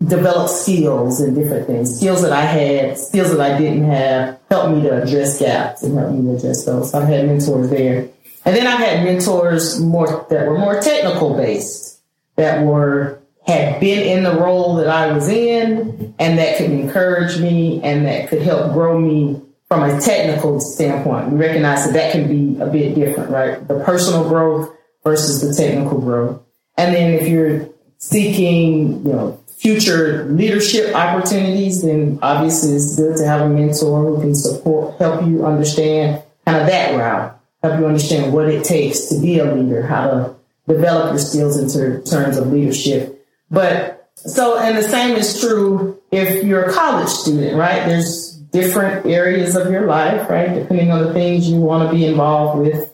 develop 0.05 0.49
skills 0.49 1.21
and 1.21 1.35
different 1.35 1.67
things. 1.67 1.97
Skills 1.97 2.23
that 2.23 2.33
I 2.33 2.43
had, 2.43 2.99
skills 2.99 3.31
that 3.37 3.41
I 3.41 3.59
didn't 3.59 3.85
have, 3.85 4.39
helped 4.49 4.77
me 4.77 4.83
to 4.83 5.03
address 5.03 5.39
gaps 5.39 5.83
and 5.83 5.99
help 5.99 6.13
me 6.13 6.23
to 6.23 6.37
address 6.37 6.65
those. 6.65 6.93
So 6.93 7.01
I've 7.01 7.09
had 7.09 7.27
mentors 7.27 7.69
there. 7.71 8.09
And 8.49 8.57
then 8.57 8.67
I've 8.67 8.79
had 8.79 9.05
mentors 9.05 9.79
more 9.79 10.27
that 10.31 10.47
were 10.47 10.57
more 10.57 10.81
technical 10.81 11.37
based, 11.37 12.01
that 12.37 12.65
were 12.65 13.21
had 13.47 13.79
been 13.79 13.99
in 14.09 14.25
the 14.25 14.41
role 14.41 14.77
that 14.77 14.89
I 14.89 15.13
was 15.13 15.29
in 15.29 16.15
and 16.19 16.39
that 16.39 16.57
could 16.57 16.71
encourage 16.71 17.39
me 17.39 17.83
and 17.83 18.07
that 18.07 18.31
could 18.31 18.41
help 18.41 18.73
grow 18.73 18.99
me 18.99 19.43
from 19.69 19.83
a 19.83 20.01
technical 20.01 20.61
standpoint. 20.61 21.31
We 21.31 21.37
recognize 21.37 21.85
that 21.85 21.93
that 21.93 22.13
can 22.13 22.27
be 22.27 22.59
a 22.59 22.67
bit 22.67 22.95
different, 22.95 23.29
right? 23.29 23.69
The 23.69 23.81
personal 23.85 24.27
growth 24.27 24.75
versus 25.05 25.43
the 25.43 25.53
technical 25.53 26.01
growth. 26.01 26.41
And 26.79 26.95
then 26.95 27.13
if 27.13 27.29
you're 27.29 27.69
seeking, 27.99 29.05
you 29.05 29.13
know, 29.13 29.45
future 29.59 30.25
leadership 30.25 30.95
opportunities, 30.95 31.83
then 31.83 32.19
obviously 32.23 32.77
it's 32.77 32.97
good 32.97 33.19
to 33.19 33.27
have 33.27 33.43
a 33.43 33.49
mentor 33.51 34.07
who 34.07 34.23
can 34.23 34.35
support, 34.35 34.99
help 34.99 35.27
you 35.27 35.45
understand 35.45 36.23
kind 36.47 36.63
of 36.63 36.67
that 36.67 36.97
route, 36.97 37.38
help 37.63 37.79
you 37.79 37.87
understand 37.87 38.33
what 38.33 38.49
it 38.49 38.65
takes 38.65 39.07
to 39.07 39.21
be 39.21 39.39
a 39.39 39.55
leader, 39.55 39.87
how 39.87 40.07
to 40.07 40.37
develop 40.67 41.11
your 41.11 41.19
skills 41.19 41.59
in 41.59 42.05
terms 42.05 42.37
of 42.37 42.53
leadership 42.53 43.19
but 43.51 44.11
so, 44.15 44.59
and 44.59 44.77
the 44.77 44.83
same 44.83 45.17
is 45.17 45.41
true 45.41 46.01
if 46.11 46.45
you're 46.45 46.65
a 46.65 46.73
college 46.73 47.09
student, 47.09 47.57
right? 47.57 47.87
There's 47.87 48.33
different 48.53 49.07
areas 49.07 49.57
of 49.57 49.71
your 49.71 49.87
life, 49.87 50.29
right? 50.29 50.55
Depending 50.55 50.91
on 50.91 51.05
the 51.05 51.13
things 51.13 51.49
you 51.49 51.61
want 51.61 51.89
to 51.89 51.97
be 51.97 52.05
involved 52.05 52.61
with. 52.61 52.93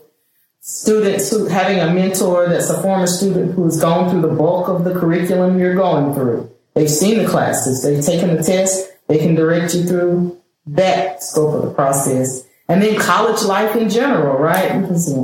Students 0.60 1.30
who 1.30 1.46
having 1.46 1.80
a 1.80 1.92
mentor 1.92 2.48
that's 2.48 2.70
a 2.70 2.80
former 2.80 3.06
student 3.06 3.54
who's 3.54 3.80
gone 3.80 4.10
through 4.10 4.22
the 4.22 4.34
bulk 4.34 4.68
of 4.68 4.84
the 4.84 4.98
curriculum 4.98 5.58
you're 5.58 5.74
going 5.74 6.14
through. 6.14 6.50
They've 6.74 6.90
seen 6.90 7.22
the 7.22 7.28
classes, 7.28 7.82
they've 7.82 8.04
taken 8.04 8.34
the 8.34 8.42
test, 8.42 8.90
they 9.06 9.18
can 9.18 9.34
direct 9.34 9.74
you 9.74 9.84
through 9.84 10.40
that 10.66 11.22
scope 11.22 11.54
of 11.54 11.62
the 11.62 11.74
process. 11.74 12.46
And 12.68 12.82
then 12.82 12.98
college 12.98 13.42
life 13.42 13.76
in 13.76 13.88
general, 13.88 14.38
right? 14.38 14.80
Because 14.80 15.14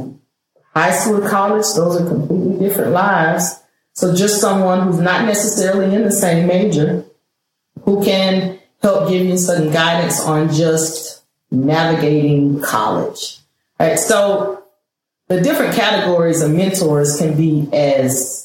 high 0.74 0.92
school, 0.92 1.26
college, 1.28 1.64
those 1.74 2.00
are 2.00 2.06
completely 2.06 2.58
different 2.58 2.92
lives. 2.92 3.60
So 3.94 4.14
just 4.14 4.40
someone 4.40 4.86
who's 4.86 5.00
not 5.00 5.24
necessarily 5.24 5.94
in 5.94 6.04
the 6.04 6.12
same 6.12 6.46
major 6.46 7.04
who 7.82 8.04
can 8.04 8.58
help 8.82 9.08
give 9.08 9.26
you 9.26 9.36
some 9.36 9.70
guidance 9.70 10.20
on 10.20 10.52
just 10.52 11.22
navigating 11.50 12.60
college. 12.60 13.38
Right. 13.78 13.98
So 13.98 14.62
the 15.28 15.40
different 15.40 15.74
categories 15.74 16.42
of 16.42 16.50
mentors 16.50 17.18
can 17.18 17.36
be 17.36 17.68
as 17.72 18.39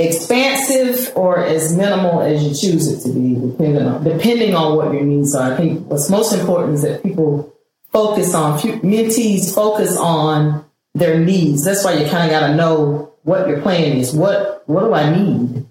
expansive 0.00 1.16
or 1.16 1.44
as 1.44 1.76
minimal 1.76 2.22
as 2.22 2.42
you 2.42 2.50
choose 2.50 2.88
it 2.88 3.00
to 3.06 3.12
be, 3.12 3.34
depending 3.34 3.86
on 3.86 4.04
depending 4.04 4.54
on 4.54 4.76
what 4.76 4.92
your 4.92 5.02
needs 5.02 5.34
are. 5.34 5.52
I 5.52 5.56
think 5.56 5.86
what's 5.86 6.10
most 6.10 6.32
important 6.32 6.74
is 6.74 6.82
that 6.82 7.02
people 7.02 7.54
focus 7.92 8.34
on 8.34 8.58
mentees 8.58 9.54
focus 9.54 9.96
on 9.96 10.64
their 10.94 11.20
needs. 11.20 11.64
That's 11.64 11.84
why 11.84 11.94
you 11.94 12.08
kind 12.08 12.24
of 12.24 12.30
got 12.30 12.46
to 12.48 12.54
know 12.54 13.14
what 13.22 13.48
your 13.48 13.60
plan 13.60 13.96
is. 13.96 14.14
What 14.14 14.62
what 14.66 14.80
do 14.80 14.94
I 14.94 15.14
need? 15.14 15.66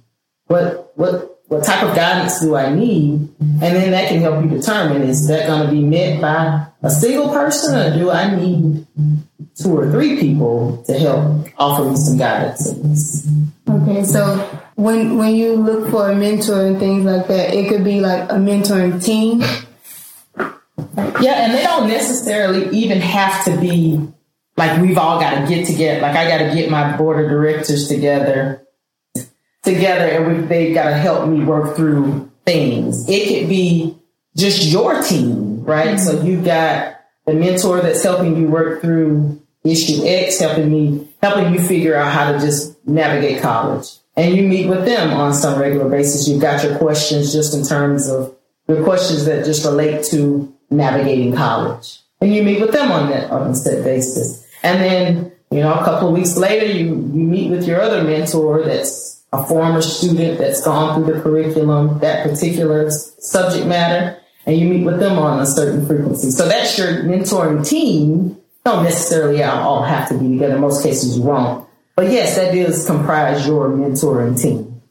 What 0.48 0.94
what 0.96 1.30
what 1.48 1.64
type 1.64 1.84
of 1.84 1.96
guidance 1.96 2.40
do 2.42 2.56
I 2.56 2.74
need? 2.74 3.28
And 3.40 3.62
then 3.62 3.92
that 3.92 4.10
can 4.10 4.22
help 4.22 4.44
you 4.44 4.50
determine 4.50 5.02
is 5.02 5.28
that 5.28 5.48
going 5.48 5.66
to 5.66 5.72
be 5.72 5.82
met 5.82 6.22
by 6.22 6.68
a 6.84 6.90
single 6.92 7.30
person 7.30 7.76
or 7.76 7.98
do 7.98 8.12
I 8.12 8.36
need 8.36 8.86
two 9.56 9.78
or 9.78 9.92
three 9.92 10.20
people 10.20 10.84
to 10.86 10.94
help 10.98 11.48
offer 11.58 11.90
me 11.90 11.96
some 11.96 12.18
guidance? 12.18 13.28
Okay, 13.70 14.04
so 14.04 14.38
when 14.76 15.18
when 15.18 15.36
you 15.36 15.56
look 15.56 15.90
for 15.92 16.10
a 16.10 16.16
mentor 16.16 16.66
and 16.66 16.80
things 16.80 17.06
like 17.06 17.28
that, 17.28 17.54
it 17.54 17.70
could 17.70 17.84
be 17.84 18.00
like 18.00 18.24
a 18.32 18.36
mentoring 18.36 19.04
team. 19.04 19.42
Yeah, 21.22 21.46
and 21.46 21.54
they 21.54 21.64
don't 21.64 21.88
necessarily 21.88 22.76
even 22.76 23.00
have 23.02 23.46
to 23.46 23.60
be 23.60 24.08
like 24.58 24.82
we've 24.82 24.98
all 24.98 25.20
got 25.20 25.40
to 25.40 25.48
get 25.48 25.68
together. 25.68 26.02
Like 26.02 26.16
I 26.16 26.28
got 26.28 26.50
to 26.50 26.56
get 26.56 26.70
my 26.70 26.98
board 26.98 27.24
of 27.24 27.30
directors 27.30 27.88
together. 27.88 28.66
together 29.64 30.06
and 30.06 30.42
we, 30.42 30.48
they 30.48 30.74
got 30.74 30.86
to 30.90 30.96
help 30.96 31.28
me 31.28 31.44
work 31.44 31.76
through 31.76 32.32
things. 32.46 33.08
It 33.08 33.28
could 33.28 33.50
be 33.50 33.98
just 34.36 34.66
your 34.66 35.02
team, 35.02 35.64
right? 35.64 35.98
Mm-hmm. 35.98 36.18
So 36.18 36.24
you've 36.24 36.46
got 36.46 36.96
the 37.26 37.34
mentor 37.34 37.82
that's 37.82 38.04
helping 38.04 38.38
you 38.38 38.48
work 38.48 38.82
through 38.82 39.42
issue 39.64 40.04
X, 40.06 40.40
helping 40.40 40.72
me, 40.72 41.08
helping 41.22 41.54
you 41.54 41.60
figure 41.60 41.96
out 41.96 42.12
how 42.12 42.32
to 42.32 42.40
just 42.40 42.86
navigate 42.88 43.42
college. 43.42 43.88
And 44.16 44.36
you 44.36 44.44
meet 44.44 44.68
with 44.68 44.86
them 44.86 45.14
on 45.14 45.34
some 45.34 45.60
regular 45.60 45.90
basis. 45.90 46.28
You've 46.28 46.42
got 46.42 46.64
your 46.64 46.78
questions 46.78 47.32
just 47.32 47.54
in 47.54 47.66
terms 47.66 48.10
of 48.10 48.36
your 48.68 48.84
questions 48.84 49.26
that 49.26 49.46
just 49.46 49.66
relate 49.66 50.04
to 50.06 50.54
navigating 50.70 51.36
college. 51.36 52.00
And 52.22 52.34
you 52.34 52.44
meet 52.44 52.60
with 52.60 52.72
them 52.72 52.92
on 52.92 53.10
that 53.10 53.32
on 53.32 53.52
a 53.52 53.56
set 53.56 53.84
basis. 53.84 54.46
And 54.62 54.82
then, 54.82 55.32
you 55.52 55.62
know, 55.62 55.74
a 55.74 55.84
couple 55.86 56.10
of 56.10 56.14
weeks 56.14 56.36
later, 56.36 56.66
you, 56.66 56.88
you 56.88 57.24
meet 57.24 57.50
with 57.50 57.66
your 57.66 57.82
other 57.82 58.04
mentor 58.04 58.64
that's 58.64 59.24
a 59.32 59.46
former 59.46 59.82
student 59.82 60.40
that's 60.40 60.64
gone 60.64 60.96
through 61.04 61.14
the 61.14 61.22
curriculum, 61.22 62.00
that 62.00 62.28
particular 62.28 62.90
subject 62.92 63.68
matter, 63.68 64.20
and 64.46 64.58
you 64.58 64.68
meet 64.68 64.84
with 64.84 65.00
them 65.00 65.18
on 65.18 65.40
a 65.40 65.46
certain 65.46 65.86
frequency. 65.86 66.32
So 66.32 66.48
that's 66.48 66.78
your 66.78 67.04
mentoring 67.04 67.68
team. 67.68 68.39
Don't 68.70 68.84
necessarily 68.84 69.42
all 69.44 69.82
have 69.82 70.08
to 70.10 70.18
be 70.18 70.34
together. 70.34 70.60
Most 70.60 70.84
cases, 70.84 71.18
you 71.18 71.24
won't. 71.24 71.68
But 71.96 72.12
yes, 72.12 72.36
that 72.36 72.54
does 72.54 72.86
comprise 72.86 73.48
your 73.48 73.70
mentoring 73.70 74.40
team. 74.40 74.82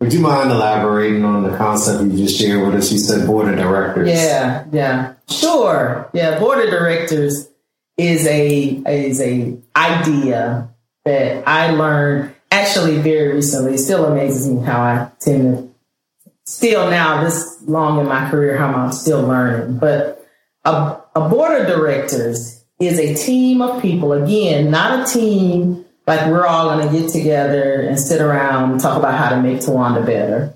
Would 0.00 0.12
you 0.12 0.18
mind 0.18 0.50
elaborating 0.50 1.24
on 1.24 1.44
the 1.44 1.56
concept 1.56 2.02
you 2.02 2.26
just 2.26 2.40
shared 2.40 2.66
with 2.66 2.74
us? 2.74 2.90
You 2.90 2.98
said 2.98 3.24
board 3.24 3.48
of 3.48 3.56
directors. 3.56 4.08
Yeah, 4.08 4.64
yeah, 4.72 5.14
sure. 5.30 6.10
Yeah, 6.12 6.40
board 6.40 6.64
of 6.64 6.70
directors 6.70 7.48
is 7.96 8.26
a 8.26 8.82
is 8.84 9.20
a 9.20 9.56
idea 9.76 10.68
that 11.04 11.46
I 11.46 11.70
learned 11.70 12.34
actually 12.50 12.98
very 12.98 13.32
recently. 13.34 13.74
It 13.74 13.78
still 13.78 14.06
amazes 14.06 14.50
me 14.50 14.60
how 14.60 14.80
I 14.82 15.08
tend 15.20 15.42
to 15.44 15.70
still 16.46 16.90
now 16.90 17.22
this 17.22 17.62
long 17.64 18.00
in 18.00 18.06
my 18.06 18.28
career 18.28 18.58
how 18.58 18.72
I'm 18.72 18.90
still 18.90 19.22
learning. 19.22 19.78
But 19.78 20.26
a, 20.64 20.98
a 21.14 21.28
board 21.28 21.60
of 21.60 21.68
directors 21.68 22.61
is 22.86 22.98
a 22.98 23.14
team 23.14 23.62
of 23.62 23.82
people. 23.82 24.12
Again, 24.12 24.70
not 24.70 25.00
a 25.00 25.12
team 25.12 25.84
like 26.06 26.26
we're 26.26 26.46
all 26.46 26.76
going 26.76 26.88
to 26.88 27.00
get 27.00 27.10
together 27.10 27.80
and 27.80 27.98
sit 27.98 28.20
around 28.20 28.72
and 28.72 28.80
talk 28.80 28.98
about 28.98 29.18
how 29.18 29.30
to 29.30 29.40
make 29.40 29.58
Tawanda 29.58 30.04
better. 30.04 30.54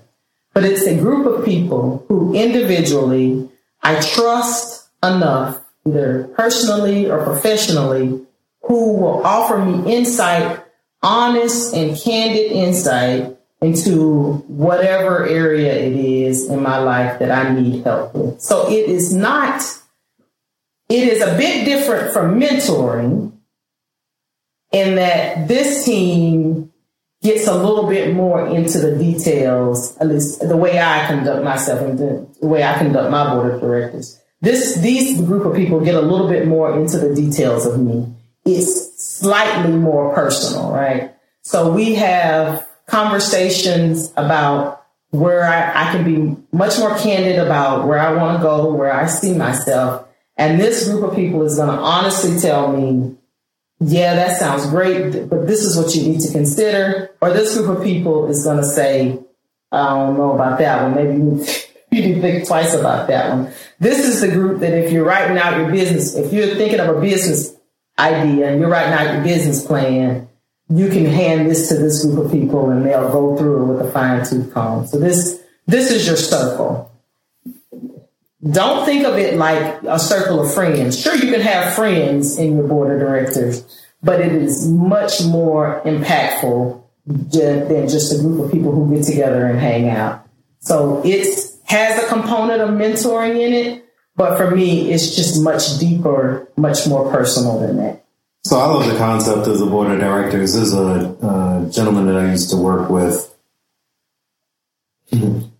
But 0.53 0.65
it's 0.65 0.85
a 0.85 0.95
group 0.95 1.25
of 1.27 1.45
people 1.45 2.03
who 2.07 2.33
individually 2.33 3.49
I 3.81 3.99
trust 4.01 4.89
enough, 5.03 5.63
either 5.85 6.29
personally 6.35 7.09
or 7.09 7.23
professionally, 7.23 8.25
who 8.63 8.93
will 8.93 9.25
offer 9.25 9.63
me 9.63 9.95
insight, 9.95 10.59
honest 11.01 11.73
and 11.73 11.97
candid 11.97 12.51
insight 12.51 13.37
into 13.61 14.33
whatever 14.47 15.25
area 15.25 15.73
it 15.73 15.93
is 15.93 16.49
in 16.49 16.61
my 16.61 16.77
life 16.79 17.19
that 17.19 17.31
I 17.31 17.53
need 17.53 17.83
help 17.83 18.13
with. 18.13 18.41
So 18.41 18.69
it 18.69 18.89
is 18.89 19.13
not, 19.13 19.63
it 20.89 21.07
is 21.07 21.21
a 21.21 21.37
bit 21.37 21.65
different 21.65 22.13
from 22.13 22.39
mentoring 22.39 23.33
in 24.71 24.95
that 24.95 25.47
this 25.47 25.85
team 25.85 26.71
gets 27.23 27.47
a 27.47 27.55
little 27.55 27.87
bit 27.87 28.13
more 28.13 28.47
into 28.47 28.79
the 28.79 28.95
details, 28.97 29.97
at 29.97 30.07
least 30.07 30.39
the 30.39 30.55
way 30.55 30.79
I 30.79 31.07
conduct 31.07 31.43
myself 31.43 31.81
and 31.81 31.99
the, 31.99 32.27
way 32.41 32.63
I 32.63 32.77
conduct 32.77 33.11
my 33.11 33.33
board 33.33 33.53
of 33.53 33.61
directors. 33.61 34.21
This, 34.39 34.75
these 34.75 35.19
group 35.21 35.45
of 35.45 35.55
people 35.55 35.79
get 35.79 35.95
a 35.95 36.01
little 36.01 36.27
bit 36.27 36.47
more 36.47 36.79
into 36.79 36.99
the 36.99 37.15
details 37.15 37.65
of 37.65 37.79
me. 37.79 38.13
It's 38.45 39.03
slightly 39.03 39.73
more 39.73 40.13
personal, 40.13 40.71
right? 40.71 41.15
So 41.41 41.71
we 41.71 41.95
have 41.95 42.67
conversations 42.85 44.13
about 44.15 44.85
where 45.09 45.43
I, 45.43 45.89
I 45.89 45.91
can 45.91 46.03
be 46.03 46.37
much 46.51 46.77
more 46.79 46.97
candid 46.97 47.39
about 47.39 47.87
where 47.87 47.99
I 47.99 48.13
want 48.13 48.37
to 48.37 48.43
go, 48.43 48.73
where 48.73 48.93
I 48.93 49.07
see 49.07 49.33
myself. 49.33 50.06
And 50.37 50.59
this 50.59 50.87
group 50.87 51.03
of 51.03 51.15
people 51.15 51.43
is 51.43 51.55
going 51.55 51.75
to 51.75 51.81
honestly 51.81 52.39
tell 52.39 52.71
me, 52.71 53.15
yeah, 53.79 54.15
that 54.15 54.39
sounds 54.39 54.67
great, 54.67 55.29
but 55.29 55.47
this 55.47 55.61
is 55.63 55.77
what 55.77 55.93
you 55.95 56.11
need 56.11 56.21
to 56.21 56.31
consider. 56.31 57.11
Or 57.21 57.31
this 57.31 57.55
group 57.55 57.77
of 57.77 57.83
people 57.83 58.27
is 58.27 58.43
going 58.43 58.57
to 58.57 58.65
say, 58.65 59.19
I 59.71 59.95
don't 59.95 60.17
know 60.17 60.33
about 60.33 60.59
that 60.59 60.83
one. 60.83 60.95
Maybe 60.95 61.17
you, 61.17 61.45
need 61.91 62.15
to 62.15 62.21
think 62.21 62.47
twice 62.47 62.73
about 62.73 63.07
that 63.07 63.29
one. 63.29 63.53
This 63.79 64.05
is 64.05 64.21
the 64.21 64.27
group 64.29 64.59
that 64.61 64.73
if 64.73 64.91
you're 64.91 65.05
writing 65.05 65.37
out 65.37 65.57
your 65.57 65.71
business, 65.71 66.15
if 66.15 66.33
you're 66.33 66.55
thinking 66.55 66.79
of 66.79 66.95
a 66.95 67.01
business 67.01 67.55
idea 67.97 68.49
and 68.49 68.59
you're 68.59 68.69
writing 68.69 68.93
out 68.93 69.13
your 69.13 69.23
business 69.23 69.65
plan, 69.65 70.27
you 70.69 70.89
can 70.89 71.05
hand 71.05 71.49
this 71.49 71.69
to 71.69 71.75
this 71.75 72.03
group 72.03 72.25
of 72.25 72.31
people 72.31 72.69
and 72.69 72.85
they'll 72.85 73.11
go 73.11 73.37
through 73.37 73.63
it 73.63 73.73
with 73.73 73.87
a 73.87 73.91
fine 73.91 74.25
tooth 74.25 74.53
comb. 74.53 74.85
So 74.85 74.99
this, 74.99 75.41
this 75.65 75.91
is 75.91 76.05
your 76.05 76.17
circle. 76.17 76.86
Don't 78.43 78.85
think 78.85 79.05
of 79.05 79.17
it 79.17 79.35
like 79.35 79.81
a 79.83 79.97
circle 79.97 80.39
of 80.39 80.53
friends. 80.53 80.99
Sure, 80.99 81.15
you 81.15 81.31
can 81.31 81.41
have 81.41 81.73
friends 81.73 82.37
in 82.37 82.55
your 82.55 82.67
board 82.67 82.93
of 82.93 82.99
directors, 82.99 83.65
but 84.03 84.21
it 84.21 84.31
is 84.31 84.67
much 84.67 85.23
more 85.25 85.81
impactful 85.85 86.83
than 87.07 87.87
just 87.87 88.13
a 88.13 88.21
group 88.21 88.45
of 88.45 88.51
people 88.51 88.71
who 88.71 88.95
get 88.95 89.05
together 89.05 89.45
and 89.47 89.59
hang 89.59 89.89
out. 89.89 90.27
So 90.59 91.01
it 91.03 91.25
has 91.65 92.03
a 92.03 92.07
component 92.07 92.61
of 92.61 92.69
mentoring 92.69 93.39
in 93.41 93.53
it, 93.53 93.85
but 94.15 94.37
for 94.37 94.51
me, 94.51 94.91
it's 94.91 95.15
just 95.15 95.41
much 95.41 95.79
deeper, 95.79 96.51
much 96.57 96.87
more 96.87 97.11
personal 97.11 97.59
than 97.59 97.77
that. 97.77 98.05
So 98.43 98.59
I 98.59 98.65
love 98.67 98.85
the 98.85 98.97
concept 98.97 99.47
of 99.47 99.57
the 99.57 99.65
board 99.65 99.91
of 99.91 99.99
directors. 99.99 100.53
There's 100.53 100.73
a, 100.73 101.17
a 101.21 101.69
gentleman 101.71 102.05
that 102.05 102.17
I 102.17 102.31
used 102.31 102.51
to 102.51 102.57
work 102.57 102.89
with 102.89 103.33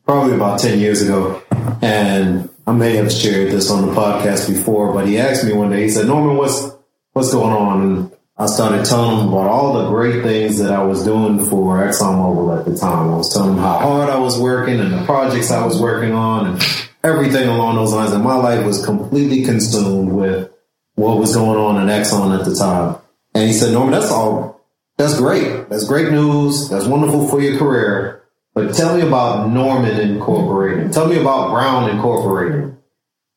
probably 0.06 0.36
about 0.36 0.60
10 0.60 0.80
years 0.80 1.02
ago. 1.02 1.42
And 1.82 2.49
I 2.65 2.71
may 2.71 2.95
have 2.95 3.12
shared 3.12 3.51
this 3.51 3.69
on 3.69 3.88
the 3.88 3.93
podcast 3.93 4.47
before, 4.47 4.93
but 4.93 5.08
he 5.08 5.17
asked 5.17 5.45
me 5.45 5.53
one 5.53 5.69
day, 5.69 5.84
he 5.84 5.89
said, 5.89 6.08
Norman, 6.08 6.38
what's, 6.38 6.69
what's 7.13 7.32
going 7.32 7.53
on? 7.53 7.82
And 7.82 8.12
I 8.38 8.45
started 8.45 8.86
telling 8.86 9.19
him 9.19 9.30
about 9.30 9.47
all 9.47 9.73
the 9.73 9.89
great 9.89 10.21
things 10.23 10.60
that 10.60 10.71
I 10.71 10.84
was 10.84 11.03
doing 11.03 11.45
for 11.45 11.77
ExxonMobil 11.77 12.60
at 12.60 12.65
the 12.65 12.77
time. 12.77 13.10
I 13.10 13.17
was 13.17 13.34
telling 13.34 13.53
him 13.53 13.60
how 13.60 13.80
hard 13.80 14.10
I 14.10 14.19
was 14.19 14.39
working 14.39 14.80
and 14.80 14.93
the 14.93 15.03
projects 15.06 15.49
I 15.49 15.65
was 15.65 15.82
working 15.82 16.12
on 16.12 16.47
and 16.47 16.88
everything 17.03 17.47
along 17.47 17.77
those 17.77 17.93
lines. 17.93 18.12
And 18.12 18.23
my 18.23 18.36
life 18.36 18.65
was 18.65 18.86
completely 18.86 19.43
consumed 19.43 20.12
with 20.12 20.51
what 20.95 21.17
was 21.17 21.36
going 21.36 21.58
on 21.58 21.82
in 21.82 21.88
Exxon 21.88 22.38
at 22.38 22.45
the 22.45 22.56
time. 22.56 23.01
And 23.34 23.47
he 23.47 23.53
said, 23.53 23.73
Norman, 23.73 23.99
that's 23.99 24.12
all, 24.12 24.62
that's 24.97 25.17
great. 25.17 25.69
That's 25.69 25.88
great 25.88 26.12
news. 26.12 26.69
That's 26.69 26.86
wonderful 26.86 27.27
for 27.30 27.41
your 27.41 27.58
career. 27.58 28.16
But 28.58 28.74
tell 28.74 28.98
me 28.98 29.04
about 29.04 29.52
Norman 29.52 30.00
Incorporated. 30.00 30.91
Tell 30.91 31.08
me 31.08 31.20
about 31.22 31.52
Brown 31.52 31.91
Incorporated. 31.91 32.76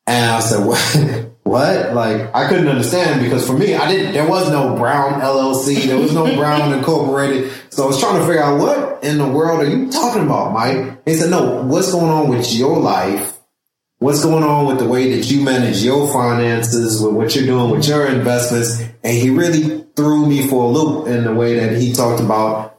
And 0.06 0.30
I 0.30 0.40
said, 0.40 0.64
what? 0.64 1.30
what? 1.42 1.92
Like, 1.92 2.34
I 2.34 2.48
couldn't 2.48 2.68
understand 2.68 3.20
because 3.20 3.46
for 3.46 3.52
me, 3.52 3.74
I 3.74 3.86
didn't, 3.90 4.14
there 4.14 4.26
was 4.26 4.50
no 4.50 4.76
Brown 4.76 5.20
LLC. 5.20 5.84
There 5.84 5.98
was 5.98 6.14
no 6.14 6.24
Brown 6.36 6.72
Incorporated. 6.78 7.52
So 7.68 7.84
I 7.84 7.86
was 7.86 8.00
trying 8.00 8.18
to 8.18 8.26
figure 8.26 8.42
out 8.42 8.60
what 8.60 9.04
in 9.04 9.18
the 9.18 9.28
world 9.28 9.60
are 9.60 9.68
you 9.68 9.90
talking 9.90 10.22
about, 10.22 10.54
Mike? 10.54 11.02
He 11.04 11.14
said, 11.16 11.28
no, 11.28 11.64
what's 11.64 11.92
going 11.92 12.10
on 12.10 12.30
with 12.30 12.50
your 12.54 12.78
life? 12.78 13.36
what's 13.98 14.24
going 14.24 14.42
on 14.42 14.64
with 14.64 14.78
the 14.78 14.88
way 14.88 15.14
that 15.14 15.30
you 15.30 15.42
manage 15.42 15.82
your 15.82 16.10
finances, 16.10 17.02
with 17.02 17.12
what 17.12 17.36
you're 17.36 17.44
doing 17.44 17.70
with 17.70 17.86
your 17.86 18.06
investments. 18.06 18.80
And 19.04 19.12
he 19.12 19.28
really 19.28 19.84
threw 19.94 20.26
me 20.26 20.48
for 20.48 20.64
a 20.64 20.68
loop 20.68 21.06
in 21.06 21.24
the 21.24 21.34
way 21.34 21.56
that 21.56 21.76
he 21.76 21.92
talked 21.92 22.22
about 22.22 22.69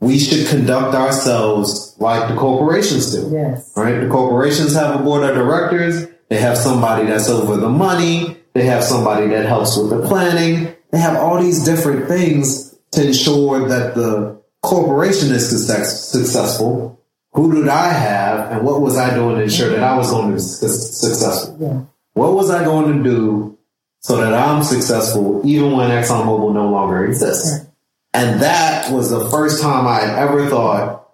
we 0.00 0.18
should 0.18 0.46
conduct 0.48 0.94
ourselves 0.94 1.96
like 1.98 2.28
the 2.28 2.36
corporations 2.36 3.12
do. 3.12 3.30
Yes. 3.32 3.72
Right? 3.76 4.00
The 4.00 4.08
corporations 4.08 4.74
have 4.74 5.00
a 5.00 5.02
board 5.02 5.28
of 5.28 5.34
directors. 5.34 6.06
They 6.28 6.36
have 6.36 6.58
somebody 6.58 7.06
that's 7.06 7.28
over 7.28 7.56
the 7.56 7.68
money. 7.68 8.36
They 8.52 8.64
have 8.66 8.84
somebody 8.84 9.28
that 9.28 9.46
helps 9.46 9.76
with 9.76 9.90
the 9.90 10.06
planning. 10.06 10.74
They 10.90 10.98
have 10.98 11.16
all 11.16 11.40
these 11.42 11.64
different 11.64 12.08
things 12.08 12.74
to 12.92 13.06
ensure 13.06 13.68
that 13.68 13.94
the 13.94 14.40
corporation 14.62 15.32
is 15.32 15.48
success- 15.48 16.08
successful 16.08 16.96
who 17.36 17.54
did 17.54 17.68
I 17.68 17.92
have 17.92 18.50
and 18.50 18.64
what 18.64 18.80
was 18.80 18.96
I 18.96 19.14
doing 19.14 19.36
to 19.36 19.42
ensure 19.42 19.68
that 19.68 19.82
I 19.82 19.96
was 19.96 20.10
going 20.10 20.28
to 20.28 20.32
be 20.34 20.40
successful? 20.40 21.58
Yeah. 21.60 21.82
What 22.14 22.32
was 22.32 22.50
I 22.50 22.64
going 22.64 22.96
to 22.96 23.02
do 23.04 23.58
so 24.00 24.16
that 24.16 24.32
I'm 24.32 24.62
successful 24.62 25.42
even 25.44 25.76
when 25.76 25.90
ExxonMobil 25.90 26.54
no 26.54 26.70
longer 26.70 27.04
exists? 27.04 27.65
And 28.16 28.40
that 28.40 28.90
was 28.90 29.10
the 29.10 29.28
first 29.28 29.60
time 29.60 29.86
I 29.86 30.00
had 30.00 30.18
ever 30.18 30.48
thought, 30.48 31.06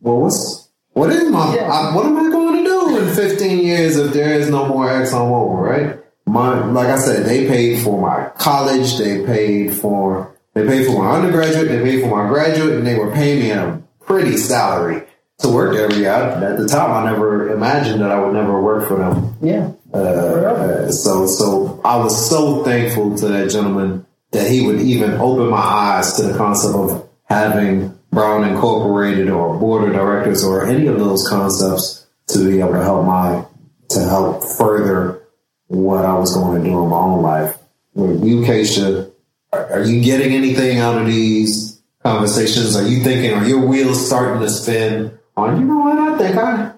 well, 0.00 0.20
what's, 0.20 0.68
what 0.92 1.10
is 1.10 1.28
my, 1.28 1.56
yeah. 1.56 1.62
I, 1.62 1.92
what 1.92 2.06
am 2.06 2.16
I 2.16 2.30
going 2.30 2.62
to 2.62 2.64
do 2.64 2.98
in 2.98 3.12
15 3.12 3.58
years 3.58 3.96
if 3.96 4.12
there 4.12 4.34
is 4.34 4.48
no 4.48 4.68
more 4.68 4.86
Exxon 4.86 5.28
ExxonMobil, 5.28 5.60
right? 5.60 6.00
My, 6.26 6.64
like 6.66 6.86
I 6.86 6.98
said, 6.98 7.26
they 7.26 7.48
paid 7.48 7.82
for 7.82 8.00
my 8.00 8.28
college, 8.38 8.98
they 8.98 9.26
paid 9.26 9.74
for, 9.74 10.38
they 10.54 10.64
paid 10.64 10.86
for 10.86 11.02
my 11.02 11.10
undergraduate, 11.10 11.66
they 11.66 11.82
paid 11.82 12.02
for 12.02 12.22
my 12.22 12.28
graduate, 12.28 12.78
and 12.78 12.86
they 12.86 12.96
were 12.96 13.10
paying 13.10 13.40
me 13.40 13.50
a 13.50 13.82
pretty 14.00 14.36
salary 14.36 15.02
to 15.38 15.48
work 15.48 15.74
there. 15.74 15.92
Yeah, 15.92 16.40
at 16.40 16.56
the 16.56 16.68
time, 16.68 16.92
I 16.92 17.10
never 17.10 17.52
imagined 17.52 18.00
that 18.02 18.12
I 18.12 18.20
would 18.20 18.32
never 18.32 18.62
work 18.62 18.86
for 18.86 18.96
them. 18.96 19.36
Yeah. 19.42 19.72
Uh, 19.92 19.98
uh, 19.98 20.92
so, 20.92 21.26
so 21.26 21.80
I 21.84 21.96
was 21.96 22.30
so 22.30 22.62
thankful 22.62 23.16
to 23.16 23.26
that 23.26 23.50
gentleman 23.50 24.06
that 24.32 24.50
he 24.50 24.66
would 24.66 24.80
even 24.80 25.12
open 25.12 25.50
my 25.50 25.58
eyes 25.58 26.14
to 26.14 26.22
the 26.24 26.36
concept 26.36 26.74
of 26.74 27.08
having 27.24 27.98
Brown 28.10 28.44
Incorporated 28.44 29.28
or 29.28 29.58
board 29.58 29.88
of 29.88 29.94
directors 29.94 30.44
or 30.44 30.66
any 30.66 30.86
of 30.86 30.98
those 30.98 31.28
concepts 31.28 32.06
to 32.28 32.48
be 32.48 32.60
able 32.60 32.72
to 32.72 32.82
help 32.82 33.06
my 33.06 33.44
to 33.90 34.00
help 34.00 34.44
further 34.44 35.22
what 35.66 36.04
I 36.04 36.14
was 36.14 36.34
going 36.34 36.62
to 36.62 36.68
do 36.68 36.82
in 36.82 36.88
my 36.88 36.96
own 36.96 37.22
life. 37.22 37.56
With 37.94 38.24
you, 38.24 38.40
Keisha, 38.42 39.10
are 39.52 39.82
you 39.82 40.00
getting 40.00 40.32
anything 40.32 40.78
out 40.78 40.98
of 40.98 41.06
these 41.06 41.80
conversations? 42.02 42.76
Are 42.76 42.86
you 42.86 43.02
thinking, 43.02 43.32
are 43.32 43.46
your 43.46 43.66
wheels 43.66 44.04
starting 44.06 44.40
to 44.40 44.50
spin 44.50 45.18
on, 45.36 45.60
you 45.60 45.66
know 45.66 45.78
what, 45.78 45.98
I 45.98 46.18
think 46.18 46.36
I 46.36 46.72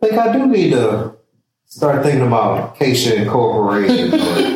think 0.00 0.14
I 0.14 0.32
do 0.32 0.46
need 0.46 0.70
to 0.70 1.16
start 1.66 2.04
thinking 2.04 2.26
about 2.26 2.76
Keisha 2.76 3.16
Incorporated 3.16 4.14
or 4.14 4.18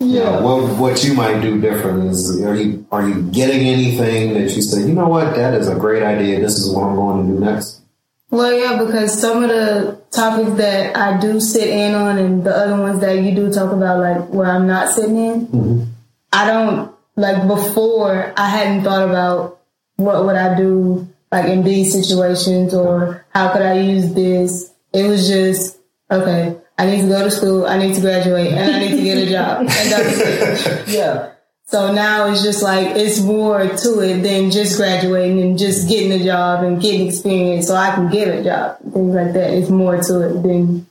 yeah. 0.00 0.40
what 0.40 0.78
what 0.78 1.04
you 1.04 1.14
might 1.14 1.40
do 1.40 1.60
different 1.60 2.10
is 2.10 2.40
are 2.42 2.54
you 2.54 2.86
are 2.90 3.08
you 3.08 3.22
getting 3.30 3.66
anything 3.66 4.34
that 4.34 4.54
you 4.54 4.62
say, 4.62 4.80
you 4.80 4.94
know 4.94 5.08
what, 5.08 5.34
that 5.34 5.54
is 5.54 5.68
a 5.68 5.74
great 5.74 6.02
idea, 6.02 6.40
this 6.40 6.56
is 6.56 6.74
what 6.74 6.84
I'm 6.84 6.96
going 6.96 7.26
to 7.26 7.32
do 7.32 7.40
next? 7.40 7.82
Well, 8.30 8.52
yeah, 8.52 8.84
because 8.84 9.18
some 9.18 9.42
of 9.42 9.48
the 9.48 10.02
topics 10.10 10.52
that 10.58 10.94
I 10.96 11.18
do 11.18 11.40
sit 11.40 11.68
in 11.68 11.94
on 11.94 12.18
and 12.18 12.44
the 12.44 12.54
other 12.54 12.78
ones 12.78 13.00
that 13.00 13.14
you 13.14 13.34
do 13.34 13.50
talk 13.50 13.72
about, 13.72 14.00
like 14.00 14.28
where 14.28 14.50
I'm 14.50 14.66
not 14.66 14.94
sitting 14.94 15.16
in, 15.16 15.46
mm-hmm. 15.46 15.84
I 16.32 16.46
don't, 16.46 16.94
like 17.16 17.48
before, 17.48 18.34
I 18.36 18.48
hadn't 18.48 18.84
thought 18.84 19.08
about 19.08 19.60
what 19.96 20.26
would 20.26 20.36
I 20.36 20.56
do, 20.58 21.08
like 21.32 21.46
in 21.46 21.64
these 21.64 21.92
situations 21.92 22.74
or 22.74 23.24
how 23.30 23.50
could 23.52 23.62
I 23.62 23.80
use 23.80 24.12
this. 24.12 24.72
It 24.92 25.08
was 25.08 25.26
just, 25.26 25.78
okay, 26.10 26.56
I 26.78 26.86
need 26.86 27.02
to 27.02 27.08
go 27.08 27.24
to 27.24 27.30
school, 27.30 27.66
I 27.66 27.76
need 27.76 27.94
to 27.96 28.00
graduate, 28.00 28.52
and 28.52 28.76
I 28.76 28.78
need 28.78 28.96
to 28.96 29.02
get 29.02 29.18
a 29.18 29.30
job. 29.30 29.58
And 29.68 29.68
that's 29.68 30.66
it. 30.66 30.88
Yeah. 30.88 31.32
So 31.66 31.92
now 31.92 32.30
it's 32.30 32.42
just 32.42 32.62
like 32.62 32.96
it's 32.96 33.20
more 33.20 33.58
to 33.58 34.00
it 34.00 34.22
than 34.22 34.50
just 34.50 34.78
graduating 34.78 35.42
and 35.42 35.58
just 35.58 35.86
getting 35.86 36.12
a 36.12 36.24
job 36.24 36.64
and 36.64 36.80
getting 36.80 37.08
experience 37.08 37.66
so 37.66 37.74
I 37.74 37.94
can 37.94 38.08
get 38.08 38.28
a 38.28 38.42
job. 38.42 38.78
Things 38.80 39.14
like 39.14 39.34
that. 39.34 39.52
It's 39.52 39.68
more 39.68 40.00
to 40.00 40.20
it 40.30 40.42
than 40.42 40.86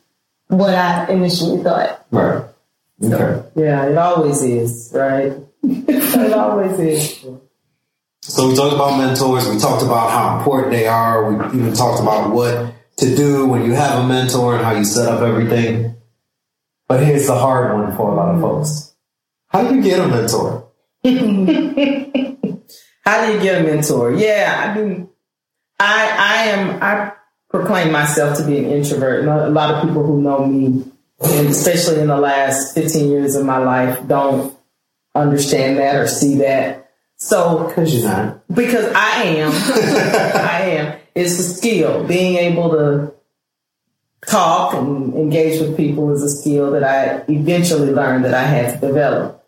what 0.50 0.76
I 0.76 1.08
initially 1.08 1.64
thought. 1.64 2.06
Right. 2.12 2.44
Okay. 3.04 3.10
So, 3.10 3.52
yeah, 3.56 3.88
it 3.88 3.98
always 3.98 4.44
is, 4.44 4.92
right? 4.94 5.34
it 5.64 6.34
always 6.34 6.80
is. 6.80 7.26
So 8.22 8.48
we 8.48 8.56
talked 8.56 8.76
about 8.76 9.00
mentors. 9.00 9.50
We 9.50 9.58
talked 9.58 9.84
about 9.84 10.12
how 10.12 10.38
important 10.38 10.74
they 10.74 10.86
are. 10.86 11.32
We 11.32 11.60
even 11.60 11.74
talked 11.74 12.02
about 12.02 12.32
what 12.32 12.74
to 12.98 13.16
do 13.16 13.48
when 13.48 13.64
you 13.66 13.74
have 13.74 14.04
a 14.04 14.08
mentor 14.08 14.56
and 14.56 14.66
how 14.66 14.74
you 14.74 14.84
set 14.84 15.08
up 15.08 15.22
everything. 15.22 15.96
But 16.88 17.04
here's 17.04 17.28
the 17.28 17.36
hard 17.36 17.78
one 17.78 17.96
for 17.96 18.12
a 18.12 18.16
lot 18.16 18.36
of 18.36 18.42
folks. 18.42 18.96
How 19.48 19.68
do 19.68 19.76
you 19.76 19.82
get 19.82 20.00
a 20.00 20.08
mentor? 20.08 20.68
How 23.04 23.26
do 23.26 23.34
you 23.34 23.40
get 23.40 23.62
a 23.62 23.64
mentor? 23.64 24.14
Yeah, 24.14 24.74
I 24.76 24.78
mean, 24.78 25.10
I 25.80 26.16
I 26.18 26.36
am 26.48 26.84
I 26.84 27.12
proclaim 27.50 27.92
myself 27.92 28.38
to 28.38 28.46
be 28.46 28.58
an 28.58 28.66
introvert. 28.66 29.26
A 29.26 29.50
lot 29.50 29.74
of 29.74 29.84
people 29.84 30.04
who 30.04 30.22
know 30.22 30.46
me, 30.46 30.84
and 31.22 31.48
especially 31.48 32.02
in 32.02 32.08
the 32.08 32.18
last 32.18 32.74
15 32.74 33.10
years 33.10 33.36
of 33.36 33.46
my 33.46 33.58
life, 33.58 34.06
don't 34.08 34.58
understand 35.16 35.78
that 35.78 35.96
or 35.96 36.08
see 36.08 36.38
that. 36.38 36.92
So, 37.16 37.68
because 37.68 37.96
you're 37.96 38.10
not, 38.10 38.48
because 38.54 38.86
I 38.94 39.24
am, 39.24 39.52
I 39.54 40.62
am. 40.72 41.00
It's 41.18 41.40
a 41.40 41.44
skill. 41.44 42.04
Being 42.04 42.36
able 42.36 42.70
to 42.70 43.14
talk 44.28 44.76
and 44.76 45.16
engage 45.16 45.60
with 45.60 45.76
people 45.76 46.14
is 46.14 46.22
a 46.22 46.30
skill 46.30 46.70
that 46.72 46.84
I 46.84 47.24
eventually 47.28 47.92
learned 47.92 48.26
that 48.26 48.36
I 48.36 48.44
had 48.44 48.80
to 48.80 48.88
develop 48.88 49.44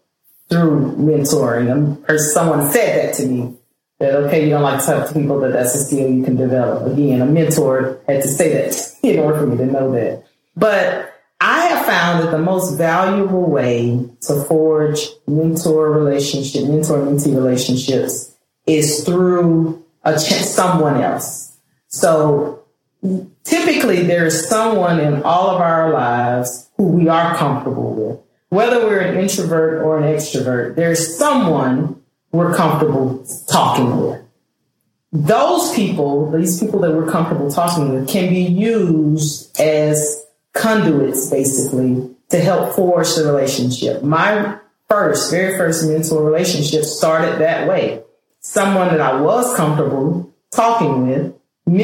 through 0.50 0.96
mentoring. 0.98 1.70
And 2.08 2.20
someone 2.20 2.72
said 2.72 3.10
that 3.10 3.16
to 3.18 3.28
me 3.28 3.56
that 4.00 4.16
okay, 4.16 4.46
you 4.46 4.50
don't 4.50 4.64
like 4.64 4.80
to 4.80 4.86
talk 4.88 5.08
to 5.10 5.14
people, 5.14 5.40
but 5.40 5.52
that's 5.54 5.76
a 5.76 5.84
skill 5.84 6.10
you 6.10 6.24
can 6.24 6.38
develop. 6.38 6.92
Again, 6.92 7.22
a 7.22 7.26
mentor 7.28 8.02
had 8.08 8.24
to 8.24 8.28
say 8.28 8.54
that 8.54 8.98
in 9.04 9.20
order 9.20 9.40
for 9.40 9.46
me 9.46 9.58
to 9.58 9.66
know 9.68 9.92
that. 9.92 10.24
But 10.56 11.14
I 11.40 11.68
have 11.68 11.86
found 11.86 12.24
that 12.24 12.32
the 12.32 12.40
most 12.40 12.78
valuable 12.80 13.48
way 13.48 14.10
to 14.22 14.44
forge 14.46 15.08
mentor 15.28 15.92
relationship, 15.92 16.64
mentor 16.64 16.98
mentee 16.98 17.36
relationships 17.36 18.36
is 18.66 19.04
through 19.06 19.86
a 20.04 20.18
ch- 20.18 20.34
someone 20.44 21.02
else. 21.02 21.49
So 21.90 22.64
typically 23.44 24.04
there 24.04 24.26
is 24.26 24.48
someone 24.48 25.00
in 25.00 25.22
all 25.24 25.50
of 25.50 25.62
our 25.62 25.92
lives 25.92 26.70
who 26.78 26.86
we 26.86 27.08
are 27.08 27.36
comfortable 27.36 27.94
with 27.94 28.20
whether 28.50 28.86
we're 28.86 29.00
an 29.00 29.18
introvert 29.18 29.84
or 29.84 30.00
an 30.00 30.04
extrovert, 30.04 30.76
there's 30.76 31.18
someone 31.18 32.02
we're 32.32 32.54
comfortable 32.56 33.26
talking 33.48 33.98
with. 34.02 34.22
Those 35.12 35.74
people, 35.74 36.32
these 36.32 36.60
people 36.60 36.80
that 36.82 36.92
we're 36.92 37.10
comfortable 37.10 37.52
talking 37.52 37.94
with, 37.94 38.08
can 38.08 38.30
be 38.30 38.42
used 38.42 39.60
as 39.60 40.26
conduits, 40.54 41.30
basically, 41.30 42.16
to 42.30 42.40
help 42.40 42.76
forge 42.76 43.16
the 43.16 43.26
relationship. 43.26 44.04
My 44.04 44.60
first, 44.88 45.32
very 45.32 45.58
first 45.58 45.88
mentor 45.88 46.24
relationship 46.24 46.84
started 46.84 47.40
that 47.40 47.68
way. 47.68 48.04
Someone 48.42 48.90
that 48.90 49.02
I 49.02 49.20
was 49.20 49.56
comfortable 49.56 50.32
talking 50.52 51.08
with 51.08 51.39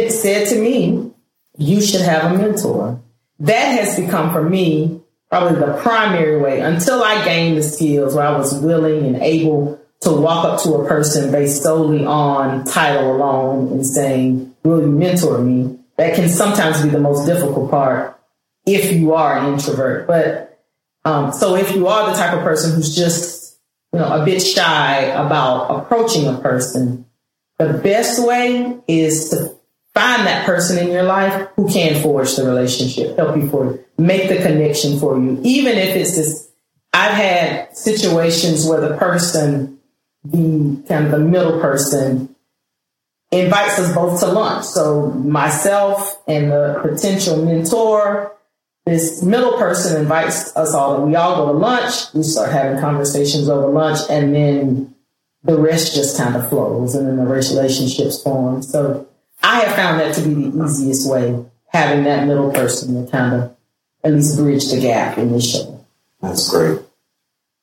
said 0.10 0.48
to 0.50 0.60
me, 0.60 1.12
you 1.58 1.82
should 1.82 2.02
have 2.02 2.32
a 2.32 2.38
mentor. 2.38 3.02
That 3.39 3.80
has 3.80 4.00
become 4.00 4.32
for 4.32 4.48
me 4.48 5.02
probably 5.30 5.60
the 5.60 5.78
primary 5.82 6.39
way 6.39 6.62
until 6.62 7.04
I 7.04 7.24
gained 7.26 7.58
the 7.58 7.63
skills 7.63 8.15
where 8.15 8.26
I 8.26 8.38
was 8.38 8.58
willing 8.60 9.06
and 9.06 9.17
able 9.17 9.80
to 10.02 10.12
walk 10.12 10.45
up 10.45 10.62
to 10.63 10.76
a 10.76 10.88
person 10.88 11.32
based 11.32 11.63
solely 11.63 12.06
on 12.06 12.63
title 12.65 13.15
alone 13.15 13.71
and 13.71 13.86
saying, 13.86 14.56
will 14.63 14.82
you 14.82 14.88
mentor 14.88 15.39
me? 15.39 15.80
That 15.98 16.15
can 16.15 16.30
sometimes 16.30 16.82
be 16.82 16.89
the 16.89 17.00
most 17.00 17.26
difficult 17.26 17.71
part 17.71 18.19
if 18.65 18.93
you 18.93 19.13
are 19.13 19.38
an 19.38 19.54
introvert. 19.54 20.08
But 20.08 20.62
um, 21.06 21.32
so 21.32 21.56
if 21.56 21.74
you 21.76 21.88
are 21.88 22.10
the 22.10 22.17
type 22.17 22.38
of 22.38 22.43
person 22.43 22.76
who's 22.76 22.95
just, 22.95 23.60
you 23.93 24.00
know, 24.00 24.21
a 24.21 24.26
bit 24.26 24.41
shy 24.41 25.02
about 25.02 25.67
approaching 25.69 26.28
a 26.28 26.38
person, 26.39 27.06
the 27.58 27.74
best 27.74 28.26
way 28.26 28.78
is 28.88 29.30
to 29.30 29.56
find 29.95 30.27
that 30.27 30.45
person 30.45 30.77
in 30.77 30.91
your 30.91 31.03
life 31.03 31.47
who 31.55 31.71
can 31.71 32.01
forge 32.03 32.36
the 32.36 32.45
relationship, 32.45 33.17
help 33.17 33.36
you 33.38 33.49
for 33.49 33.79
make 33.97 34.27
the 34.27 34.36
connection 34.41 34.99
for 34.99 35.17
you. 35.17 35.39
Even 35.41 35.77
if 35.77 35.95
it's 35.95 36.17
this, 36.17 36.51
I've 36.93 37.13
had 37.13 37.75
situations 37.75 38.67
where 38.67 38.81
the 38.81 38.97
person, 38.97 39.79
the 40.25 40.84
kind 40.88 41.05
of 41.05 41.12
the 41.12 41.19
middle 41.19 41.62
person, 41.62 42.36
invites 43.31 43.79
us 43.79 43.95
both 43.95 44.19
to 44.19 44.27
lunch. 44.27 44.65
So 44.65 45.12
myself 45.12 46.21
and 46.27 46.51
the 46.51 46.79
potential 46.81 47.43
mentor, 47.43 48.34
this 48.86 49.23
middle 49.23 49.58
person 49.58 50.01
invites 50.01 50.55
us 50.58 50.73
all. 50.73 51.05
We 51.05 51.15
all 51.15 51.38
go 51.38 51.53
to 51.53 51.58
lunch. 51.58 52.13
We 52.13 52.23
start 52.23 52.51
having 52.51 52.79
conversations 52.79 53.49
over 53.49 53.67
lunch, 53.67 53.99
and 54.10 54.36
then 54.36 54.95
the 55.43 55.58
rest 55.58 55.95
just 55.95 56.17
kind 56.17 56.36
of 56.36 56.49
flows, 56.49 56.95
and 56.95 57.08
then 57.08 57.17
the 57.17 57.25
relationships 57.25 58.21
form. 58.21 58.62
So 58.62 59.08
I 59.45 59.60
have 59.60 59.75
found 59.75 59.99
that 59.99 60.15
to 60.15 60.21
be 60.23 60.34
the 60.34 60.65
easiest 60.65 61.08
way, 61.08 61.45
having 61.67 62.03
that 62.05 62.25
middle 62.25 62.49
person 62.51 63.05
to 63.05 63.12
kind 63.12 63.36
of 63.36 63.55
at 64.03 64.12
least 64.12 64.38
bridge 64.38 64.71
the 64.71 64.81
gap 64.81 65.19
initially. 65.19 65.77
That's 66.19 66.49
great. 66.49 66.81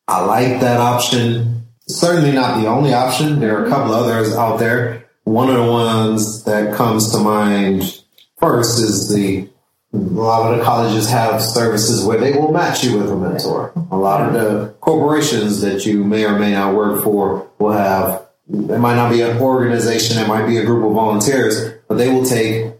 I 0.07 0.25
like 0.25 0.61
that 0.61 0.79
option. 0.79 1.66
Certainly 1.88 2.33
not 2.33 2.61
the 2.61 2.68
only 2.68 2.95
option. 2.95 3.40
There 3.40 3.59
are 3.59 3.66
a 3.66 3.68
couple 3.68 3.95
others 3.95 4.33
out 4.33 4.59
there. 4.59 5.09
One 5.25 5.49
of 5.49 5.57
the 5.57 5.68
ones 5.68 6.45
that 6.45 6.73
comes 6.77 7.11
to 7.12 7.18
mind 7.18 8.01
first 8.38 8.79
is 8.79 9.12
the 9.12 9.49
a 9.92 9.99
lot 9.99 10.53
of 10.53 10.59
the 10.59 10.64
colleges 10.64 11.11
have 11.11 11.42
services 11.42 12.05
where 12.07 12.18
they 12.18 12.33
will 12.33 12.51
match 12.51 12.83
you 12.83 12.97
with 12.97 13.11
a 13.11 13.16
mentor. 13.16 13.73
A 13.90 13.97
lot 13.97 14.27
of 14.27 14.33
the 14.33 14.75
corporations 14.81 15.61
that 15.61 15.85
you 15.85 16.03
may 16.05 16.25
or 16.25 16.38
may 16.38 16.53
not 16.53 16.75
work 16.75 17.03
for 17.03 17.51
will 17.59 17.73
have 17.73 18.23
it 18.53 18.79
might 18.79 18.97
not 18.97 19.11
be 19.11 19.23
an 19.23 19.38
organization, 19.38 20.18
it 20.18 20.29
might 20.29 20.47
be 20.47 20.59
a 20.59 20.64
group 20.64 20.85
of 20.85 20.92
volunteers, 20.92 21.72
but 21.92 21.98
they 21.98 22.09
will 22.09 22.24
take 22.24 22.72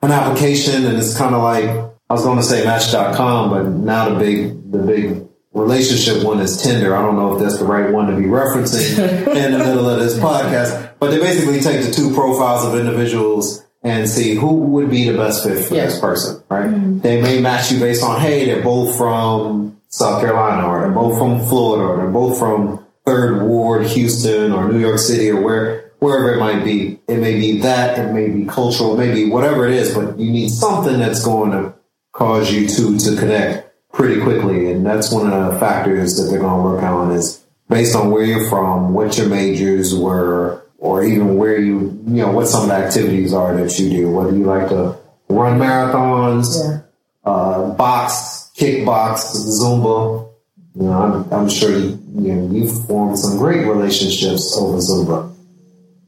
an 0.00 0.12
application 0.12 0.86
and 0.86 0.96
it's 0.96 1.18
kind 1.18 1.34
of 1.34 1.42
like, 1.42 1.64
I 1.64 2.14
was 2.14 2.22
going 2.22 2.36
to 2.36 2.44
say 2.44 2.64
match.com, 2.64 3.50
but 3.50 3.64
now 3.64 4.10
the 4.10 4.18
big, 4.20 4.70
the 4.70 4.78
big 4.78 5.26
relationship 5.52 6.22
one 6.22 6.38
is 6.38 6.62
Tinder. 6.62 6.94
I 6.94 7.02
don't 7.02 7.16
know 7.16 7.34
if 7.34 7.42
that's 7.42 7.58
the 7.58 7.64
right 7.64 7.90
one 7.90 8.06
to 8.06 8.16
be 8.16 8.26
referencing 8.26 8.96
in 9.26 9.50
the 9.50 9.58
middle 9.58 9.90
of 9.90 9.98
this 9.98 10.16
podcast, 10.16 10.92
but 11.00 11.10
they 11.10 11.18
basically 11.18 11.60
take 11.60 11.84
the 11.84 11.90
two 11.90 12.14
profiles 12.14 12.64
of 12.64 12.78
individuals 12.78 13.64
and 13.82 14.08
see 14.08 14.36
who 14.36 14.54
would 14.54 14.88
be 14.88 15.10
the 15.10 15.18
best 15.18 15.42
fit 15.42 15.66
for 15.66 15.74
yeah. 15.74 15.86
this 15.86 15.98
person, 15.98 16.40
right? 16.48 16.66
Mm-hmm. 16.66 17.00
They 17.00 17.20
may 17.20 17.40
match 17.40 17.72
you 17.72 17.80
based 17.80 18.04
on, 18.04 18.20
hey, 18.20 18.44
they're 18.44 18.62
both 18.62 18.96
from 18.96 19.80
South 19.88 20.20
Carolina 20.20 20.68
or 20.68 20.82
they're 20.82 20.92
both 20.92 21.18
from 21.18 21.44
Florida 21.48 21.84
or 21.84 21.96
they're 21.96 22.06
both 22.06 22.38
from 22.38 22.86
Third 23.04 23.42
Ward, 23.42 23.84
Houston, 23.88 24.52
or 24.52 24.70
New 24.70 24.78
York 24.78 24.98
City, 24.98 25.30
or 25.30 25.40
where 25.42 25.83
wherever 26.04 26.34
it 26.34 26.38
might 26.38 26.62
be. 26.64 26.98
It 27.08 27.18
may 27.18 27.34
be 27.40 27.60
that, 27.60 27.98
it 27.98 28.12
may 28.12 28.28
be 28.28 28.44
cultural, 28.44 28.96
maybe 28.96 29.30
whatever 29.30 29.66
it 29.66 29.72
is, 29.74 29.94
but 29.94 30.18
you 30.18 30.30
need 30.30 30.50
something 30.50 30.98
that's 30.98 31.24
going 31.24 31.52
to 31.52 31.72
cause 32.12 32.52
you 32.52 32.68
two 32.68 32.98
to 32.98 33.16
connect 33.16 33.72
pretty 33.92 34.20
quickly. 34.20 34.70
And 34.70 34.84
that's 34.84 35.10
one 35.10 35.32
of 35.32 35.52
the 35.54 35.58
factors 35.58 36.16
that 36.16 36.24
they're 36.24 36.40
going 36.40 36.58
to 36.62 36.62
work 36.62 36.82
on 36.82 37.12
is 37.12 37.42
based 37.68 37.96
on 37.96 38.10
where 38.10 38.24
you're 38.24 38.48
from, 38.50 38.92
what 38.92 39.16
your 39.16 39.28
majors 39.28 39.94
were, 39.94 40.62
or 40.78 41.02
even 41.04 41.38
where 41.38 41.58
you, 41.58 41.98
you 42.06 42.22
know, 42.22 42.30
what 42.30 42.46
some 42.46 42.62
of 42.64 42.68
the 42.68 42.74
activities 42.74 43.32
are 43.32 43.56
that 43.56 43.78
you 43.78 43.88
do, 43.88 44.10
whether 44.10 44.36
you 44.36 44.44
like 44.44 44.68
to 44.68 44.96
run 45.30 45.58
marathons, 45.58 46.46
Yeah. 46.62 46.80
uh, 47.24 47.70
box, 47.70 48.50
kickbox, 48.56 49.34
Zumba. 49.60 50.28
You 50.76 50.82
know, 50.82 50.92
I'm, 50.92 51.32
I'm 51.32 51.48
sure 51.48 51.70
you, 51.70 51.98
you 52.16 52.34
know, 52.34 52.54
you've 52.54 52.86
formed 52.86 53.18
some 53.18 53.38
great 53.38 53.66
relationships 53.66 54.54
over 54.58 54.76
Zumba. 54.78 55.33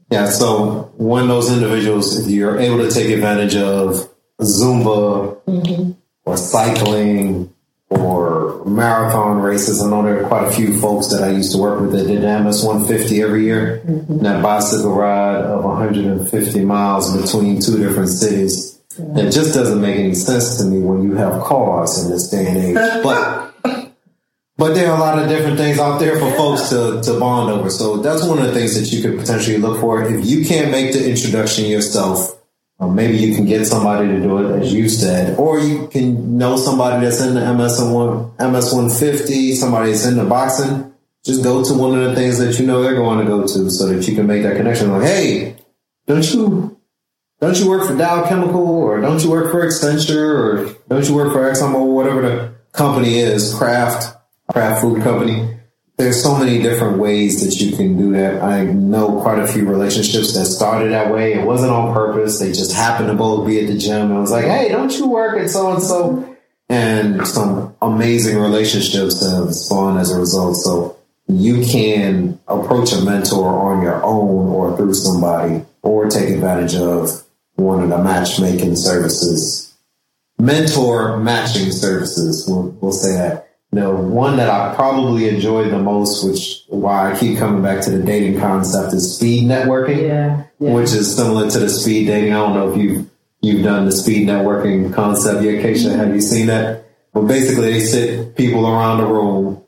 Yeah, 0.09 0.29
so 0.29 0.91
when 0.97 1.27
those 1.27 1.51
individuals, 1.51 2.17
if 2.17 2.31
you're 2.31 2.59
able 2.59 2.77
to 2.77 2.89
take 2.89 3.09
advantage 3.09 3.55
of 3.55 4.09
Zumba 4.39 5.41
mm-hmm. 5.43 5.91
or 6.23 6.37
cycling 6.37 7.53
or 7.89 8.63
marathon 8.65 9.41
races, 9.41 9.81
I 9.81 9.89
know 9.89 10.03
there 10.03 10.23
are 10.23 10.27
quite 10.27 10.47
a 10.47 10.51
few 10.51 10.79
folks 10.79 11.07
that 11.09 11.23
I 11.23 11.31
used 11.31 11.51
to 11.53 11.57
work 11.57 11.81
with 11.81 11.91
that 11.91 12.07
did 12.07 12.21
MS 12.21 12.63
150 12.63 13.21
every 13.21 13.45
year. 13.45 13.81
And 13.85 14.25
that 14.25 14.41
bicycle 14.41 14.93
ride 14.93 15.41
of 15.43 15.63
150 15.63 16.65
miles 16.65 17.15
between 17.15 17.59
two 17.59 17.77
different 17.77 18.09
cities. 18.09 18.79
It 18.99 19.31
just 19.31 19.53
doesn't 19.53 19.79
make 19.79 19.97
any 19.97 20.15
sense 20.15 20.57
to 20.57 20.65
me 20.65 20.79
when 20.79 21.03
you 21.03 21.15
have 21.15 21.41
cars 21.43 22.03
in 22.03 22.11
this 22.11 22.29
day 22.29 22.47
and 22.47 22.57
age. 22.57 23.03
But 23.03 23.46
but 24.57 24.73
there 24.73 24.91
are 24.91 24.97
a 24.97 24.99
lot 24.99 25.19
of 25.19 25.29
different 25.29 25.57
things 25.57 25.77
out 25.77 25.99
there 25.99 26.19
for 26.19 26.31
folks 26.31 26.69
to, 26.69 26.99
to 27.03 27.19
bond 27.19 27.51
over. 27.51 27.69
So 27.69 27.97
that's 27.97 28.25
one 28.25 28.39
of 28.39 28.45
the 28.45 28.53
things 28.53 28.79
that 28.79 28.95
you 28.95 29.03
could 29.03 29.19
potentially 29.19 29.57
look 29.57 29.79
for. 29.79 30.03
If 30.03 30.25
you 30.25 30.45
can't 30.45 30.71
make 30.71 30.93
the 30.93 31.07
introduction 31.07 31.65
yourself, 31.65 32.33
or 32.79 32.91
maybe 32.91 33.17
you 33.17 33.35
can 33.35 33.45
get 33.45 33.65
somebody 33.65 34.07
to 34.07 34.19
do 34.19 34.37
it, 34.39 34.61
as 34.61 34.73
you 34.73 34.89
said, 34.89 35.37
or 35.37 35.59
you 35.59 35.87
can 35.87 36.37
know 36.37 36.57
somebody 36.57 37.05
that's 37.05 37.21
in 37.21 37.35
the 37.35 37.53
MS 37.53 37.81
one 37.81 38.31
MS 38.39 38.73
one 38.73 38.89
fifty, 38.89 39.53
somebody 39.55 39.91
that's 39.91 40.05
in 40.05 40.17
the 40.17 40.25
boxing. 40.25 40.93
Just 41.23 41.43
go 41.43 41.63
to 41.63 41.73
one 41.73 41.99
of 41.99 42.09
the 42.09 42.15
things 42.15 42.37
that 42.37 42.59
you 42.59 42.65
know 42.65 42.81
they're 42.81 42.95
going 42.95 43.19
to 43.19 43.25
go 43.25 43.41
to, 43.41 43.69
so 43.69 43.87
that 43.87 44.07
you 44.07 44.15
can 44.15 44.27
make 44.27 44.43
that 44.43 44.57
connection. 44.57 44.91
Like, 44.91 45.03
hey, 45.03 45.55
don't 46.05 46.31
you 46.33 46.79
don't 47.41 47.59
you 47.59 47.69
work 47.69 47.87
for 47.87 47.95
Dow 47.95 48.27
Chemical, 48.27 48.67
or 48.67 49.01
don't 49.01 49.23
you 49.23 49.29
work 49.29 49.51
for 49.51 49.65
Accenture, 49.65 50.17
or 50.17 50.75
don't 50.87 51.07
you 51.07 51.15
work 51.15 51.33
for 51.33 51.39
Exxon 51.39 51.73
or 51.73 51.93
whatever 51.93 52.21
the 52.21 52.55
company 52.73 53.17
is, 53.17 53.53
Kraft, 53.55 54.16
Kraft 54.49 54.81
Food 54.81 55.03
Company? 55.03 55.55
There's 55.97 56.21
so 56.21 56.37
many 56.37 56.61
different 56.61 56.99
ways 56.99 57.43
that 57.43 57.59
you 57.59 57.75
can 57.75 57.97
do 57.97 58.11
that. 58.13 58.43
I 58.43 58.65
know 58.65 59.19
quite 59.21 59.39
a 59.39 59.47
few 59.47 59.67
relationships 59.67 60.33
that 60.35 60.45
started 60.45 60.91
that 60.91 61.11
way. 61.11 61.33
It 61.33 61.43
wasn't 61.43 61.71
on 61.71 61.93
purpose. 61.93 62.39
They 62.39 62.49
just 62.49 62.73
happened 62.73 63.09
to 63.09 63.15
both 63.15 63.47
be 63.47 63.59
at 63.59 63.67
the 63.67 63.77
gym. 63.77 64.09
And 64.09 64.13
I 64.13 64.19
was 64.19 64.31
like, 64.31 64.45
hey, 64.45 64.69
don't 64.69 64.95
you 64.95 65.07
work 65.07 65.39
at 65.39 65.49
so 65.49 65.71
and 65.71 65.81
so? 65.81 66.37
And 66.69 67.25
some 67.27 67.75
amazing 67.81 68.37
relationships 68.37 69.25
have 69.25 69.55
spawned 69.55 69.99
as 69.99 70.11
a 70.11 70.19
result. 70.19 70.57
So 70.57 70.97
you 71.27 71.65
can 71.65 72.39
approach 72.47 72.93
a 72.93 73.01
mentor 73.01 73.49
on 73.49 73.81
your 73.81 74.03
own 74.03 74.47
or 74.47 74.77
through 74.77 74.93
somebody 74.93 75.65
or 75.81 76.09
take 76.09 76.29
advantage 76.29 76.75
of 76.75 77.23
one 77.55 77.83
of 77.83 77.89
the 77.89 77.97
matchmaking 77.97 78.75
services, 78.75 79.75
mentor 80.37 81.17
matching 81.17 81.71
services. 81.71 82.45
We'll, 82.47 82.69
we'll 82.81 82.91
say 82.91 83.13
that. 83.13 83.46
The 83.71 83.89
one 83.93 84.37
that 84.37 84.49
I 84.49 84.73
probably 84.75 85.27
enjoy 85.27 85.69
the 85.69 85.77
most, 85.77 86.25
which 86.25 86.63
why 86.67 87.11
I 87.11 87.19
keep 87.19 87.37
coming 87.37 87.61
back 87.61 87.83
to 87.83 87.91
the 87.91 88.01
dating 88.01 88.39
concept, 88.39 88.93
is 88.93 89.15
speed 89.15 89.43
networking, 89.47 90.07
Yeah. 90.07 90.43
yeah. 90.59 90.73
which 90.73 90.93
is 90.93 91.15
similar 91.15 91.49
to 91.49 91.59
the 91.59 91.69
speed 91.69 92.07
dating. 92.07 92.33
I 92.33 92.37
don't 92.37 92.53
know 92.53 92.71
if 92.71 92.77
you've 92.77 93.09
you've 93.41 93.63
done 93.63 93.85
the 93.85 93.91
speed 93.91 94.27
networking 94.27 94.93
concept 94.93 95.43
yet, 95.43 95.63
Keisha. 95.63 95.95
Have 95.95 96.15
you 96.15 96.21
seen 96.21 96.47
that? 96.47 96.85
Well, 97.13 97.25
basically, 97.25 97.73
they 97.73 97.79
sit 97.81 98.35
people 98.35 98.65
around 98.67 98.99
the 98.99 99.07
room 99.07 99.61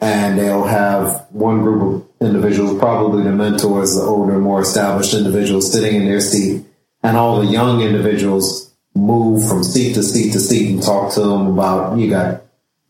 and 0.00 0.38
they'll 0.38 0.64
have 0.64 1.26
one 1.30 1.62
group 1.62 1.82
of 2.20 2.26
individuals, 2.26 2.78
probably 2.78 3.22
the 3.24 3.32
mentors, 3.32 3.94
the 3.94 4.02
older, 4.02 4.38
more 4.38 4.60
established 4.62 5.14
individuals 5.14 5.70
sitting 5.72 5.94
in 6.00 6.06
their 6.06 6.20
seat, 6.20 6.64
and 7.02 7.16
all 7.16 7.40
the 7.40 7.46
young 7.46 7.80
individuals 7.82 8.72
move 8.94 9.46
from 9.48 9.62
seat 9.64 9.94
to 9.94 10.02
seat 10.02 10.32
to 10.32 10.40
seat 10.40 10.70
and 10.72 10.82
talk 10.82 11.12
to 11.14 11.20
them 11.20 11.46
about, 11.48 11.98
you 11.98 12.08
got 12.08 12.42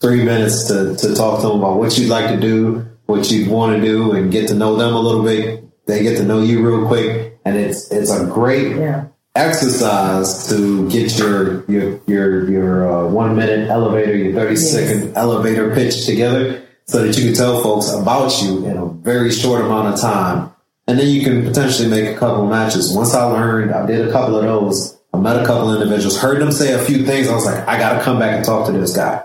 three 0.05 0.23
minutes 0.23 0.69
to, 0.69 0.95
to 0.97 1.15
talk 1.15 1.41
to 1.41 1.49
them 1.49 1.61
about 1.61 1.79
what 1.79 1.97
you'd 1.97 2.11
like 2.11 2.29
to 2.29 2.39
do, 2.39 2.87
what 3.07 3.31
you'd 3.31 3.49
want 3.49 3.75
to 3.75 3.81
do, 3.81 4.13
and 4.13 4.31
get 4.31 4.49
to 4.49 4.55
know 4.55 4.77
them 4.77 4.93
a 4.93 5.01
little 5.01 5.23
bit. 5.23 5.65
They 5.87 6.03
get 6.03 6.19
to 6.19 6.25
know 6.25 6.43
you 6.43 6.67
real 6.67 6.87
quick, 6.87 7.39
and 7.45 7.57
it's 7.57 7.91
it's 7.91 8.11
a 8.11 8.27
great 8.27 8.77
yeah. 8.77 9.07
exercise 9.35 10.49
to 10.51 10.91
get 10.91 11.19
your 11.19 11.65
your 11.71 12.01
your 12.07 12.51
your 12.51 12.93
uh, 12.93 13.09
one 13.09 13.35
minute 13.35 13.71
elevator, 13.71 14.15
your 14.15 14.35
thirty 14.35 14.57
second 14.57 15.17
elevator 15.17 15.75
pitch 15.75 16.05
together, 16.05 16.63
so 16.85 17.03
that 17.03 17.17
you 17.17 17.25
can 17.25 17.35
tell 17.35 17.63
folks 17.63 17.91
about 17.91 18.43
you 18.43 18.67
in 18.67 18.77
a 18.77 18.87
very 18.87 19.31
short 19.31 19.65
amount 19.65 19.95
of 19.95 20.01
time, 20.01 20.53
and 20.87 20.99
then 20.99 21.09
you 21.09 21.23
can 21.23 21.45
potentially 21.45 21.89
make 21.89 22.15
a 22.15 22.19
couple 22.19 22.47
matches. 22.47 22.95
Once 22.95 23.15
I 23.15 23.25
learned, 23.25 23.73
I 23.73 23.87
did 23.87 24.07
a 24.07 24.13
couple 24.13 24.37
of 24.37 24.45
those. 24.45 24.99
I 25.15 25.19
met 25.19 25.43
a 25.43 25.47
couple 25.47 25.71
of 25.71 25.81
individuals, 25.81 26.21
heard 26.21 26.41
them 26.41 26.51
say 26.51 26.73
a 26.73 26.85
few 26.85 27.07
things. 27.07 27.29
I 27.29 27.35
was 27.35 27.47
like, 27.47 27.69
I 27.69 27.79
got 27.79 27.99
to 27.99 28.03
come 28.03 28.19
back 28.19 28.35
and 28.35 28.45
talk 28.45 28.67
to 28.67 28.73
this 28.73 28.97
guy, 28.97 29.25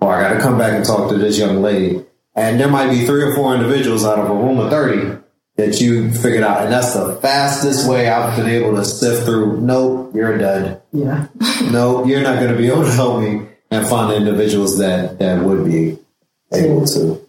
or 0.00 0.14
I 0.14 0.28
got 0.28 0.34
to 0.34 0.40
come 0.40 0.58
back 0.58 0.72
and 0.72 0.84
talk 0.84 1.10
to 1.10 1.18
this 1.18 1.38
young 1.38 1.62
lady. 1.62 2.04
And 2.34 2.58
there 2.58 2.68
might 2.68 2.90
be 2.90 3.04
three 3.04 3.22
or 3.22 3.34
four 3.34 3.54
individuals 3.54 4.04
out 4.04 4.18
of 4.18 4.30
a 4.30 4.34
room 4.34 4.58
of 4.58 4.70
thirty 4.70 5.18
that 5.56 5.80
you 5.80 6.10
figured 6.12 6.42
out. 6.42 6.64
And 6.64 6.72
that's 6.72 6.94
the 6.94 7.16
fastest 7.16 7.88
way 7.88 8.08
I've 8.08 8.36
been 8.36 8.48
able 8.48 8.74
to 8.76 8.84
sift 8.84 9.24
through. 9.24 9.60
Nope, 9.60 10.14
you're 10.14 10.34
a 10.34 10.38
dud. 10.38 10.82
Yeah. 10.92 11.28
No, 11.70 12.04
you're 12.04 12.22
not 12.22 12.38
going 12.38 12.50
to 12.50 12.58
be 12.58 12.66
able 12.66 12.84
to 12.84 12.90
help 12.90 13.22
me 13.22 13.46
and 13.70 13.86
find 13.86 14.10
the 14.10 14.16
individuals 14.16 14.78
that, 14.78 15.18
that 15.20 15.42
would 15.42 15.64
be 15.64 15.96
able 16.52 16.84
to. 16.84 17.26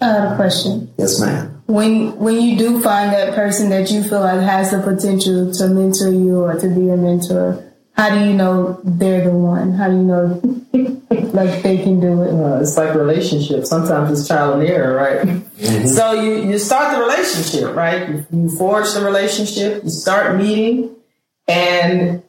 I 0.00 0.06
have 0.06 0.32
a 0.32 0.36
question. 0.36 0.92
Yes, 0.98 1.20
ma'am. 1.20 1.62
When 1.66 2.16
when 2.18 2.40
you 2.40 2.56
do 2.56 2.82
find 2.82 3.12
that 3.12 3.34
person 3.34 3.70
that 3.70 3.90
you 3.90 4.02
feel 4.02 4.20
like 4.20 4.40
has 4.40 4.70
the 4.70 4.80
potential 4.80 5.52
to 5.52 5.68
mentor 5.68 6.08
you 6.08 6.40
or 6.40 6.58
to 6.58 6.68
be 6.68 6.88
a 6.88 6.96
mentor, 6.96 7.65
how 7.96 8.10
do 8.10 8.26
you 8.26 8.34
know 8.34 8.78
they're 8.84 9.24
the 9.24 9.30
one? 9.30 9.72
How 9.72 9.88
do 9.88 9.96
you 9.96 10.02
know 10.02 10.40
like 11.32 11.62
they 11.62 11.78
can 11.78 11.98
do 11.98 12.22
it? 12.22 12.34
Uh, 12.34 12.60
it's 12.60 12.76
like 12.76 12.94
relationships. 12.94 13.70
Sometimes 13.70 14.18
it's 14.18 14.28
trial 14.28 14.54
and 14.54 14.68
error, 14.68 14.94
right? 14.94 15.88
So 15.88 16.12
you, 16.12 16.50
you 16.50 16.58
start 16.58 16.94
the 16.94 17.02
relationship, 17.02 17.74
right? 17.74 18.08
You, 18.08 18.26
you 18.30 18.56
forge 18.56 18.92
the 18.92 19.02
relationship, 19.02 19.82
you 19.82 19.90
start 19.90 20.36
meeting, 20.36 20.94
and 21.48 22.22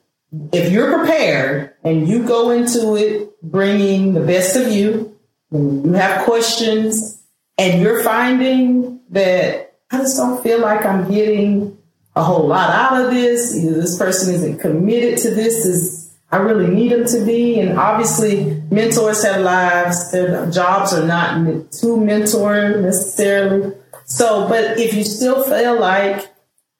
if 0.53 0.71
you're 0.71 0.97
prepared 0.97 1.73
and 1.83 2.07
you 2.07 2.25
go 2.25 2.51
into 2.51 2.95
it 2.95 3.29
bringing 3.41 4.13
the 4.13 4.21
best 4.21 4.55
of 4.55 4.71
you, 4.71 5.17
you 5.51 5.93
have 5.93 6.23
questions, 6.23 7.21
and 7.57 7.81
you're 7.81 8.03
finding 8.03 9.01
that 9.09 9.75
I 9.91 9.97
just 9.97 10.15
don't 10.17 10.41
feel 10.41 10.59
like 10.59 10.85
I'm 10.85 11.09
getting 11.11 11.76
a 12.17 12.23
whole 12.23 12.47
lot 12.47 12.69
out 12.69 13.05
of 13.05 13.11
this. 13.11 13.55
Either 13.55 13.81
this 13.81 13.97
person 13.97 14.33
isn't 14.33 14.59
committed 14.59 15.19
to 15.19 15.31
this. 15.31 15.65
Is 15.65 16.13
I 16.31 16.37
really 16.37 16.67
need 16.67 16.91
them 16.91 17.05
to 17.05 17.25
be. 17.25 17.59
And 17.59 17.77
obviously, 17.77 18.61
mentors 18.71 19.23
have 19.23 19.41
lives. 19.41 20.11
Their 20.11 20.49
jobs 20.51 20.93
are 20.93 21.05
not 21.05 21.41
meant 21.41 21.71
to 21.73 21.97
mentor 21.97 22.79
necessarily. 22.81 23.75
So, 24.05 24.47
but 24.47 24.77
if 24.79 24.93
you 24.93 25.03
still 25.03 25.43
feel 25.43 25.79
like 25.79 26.33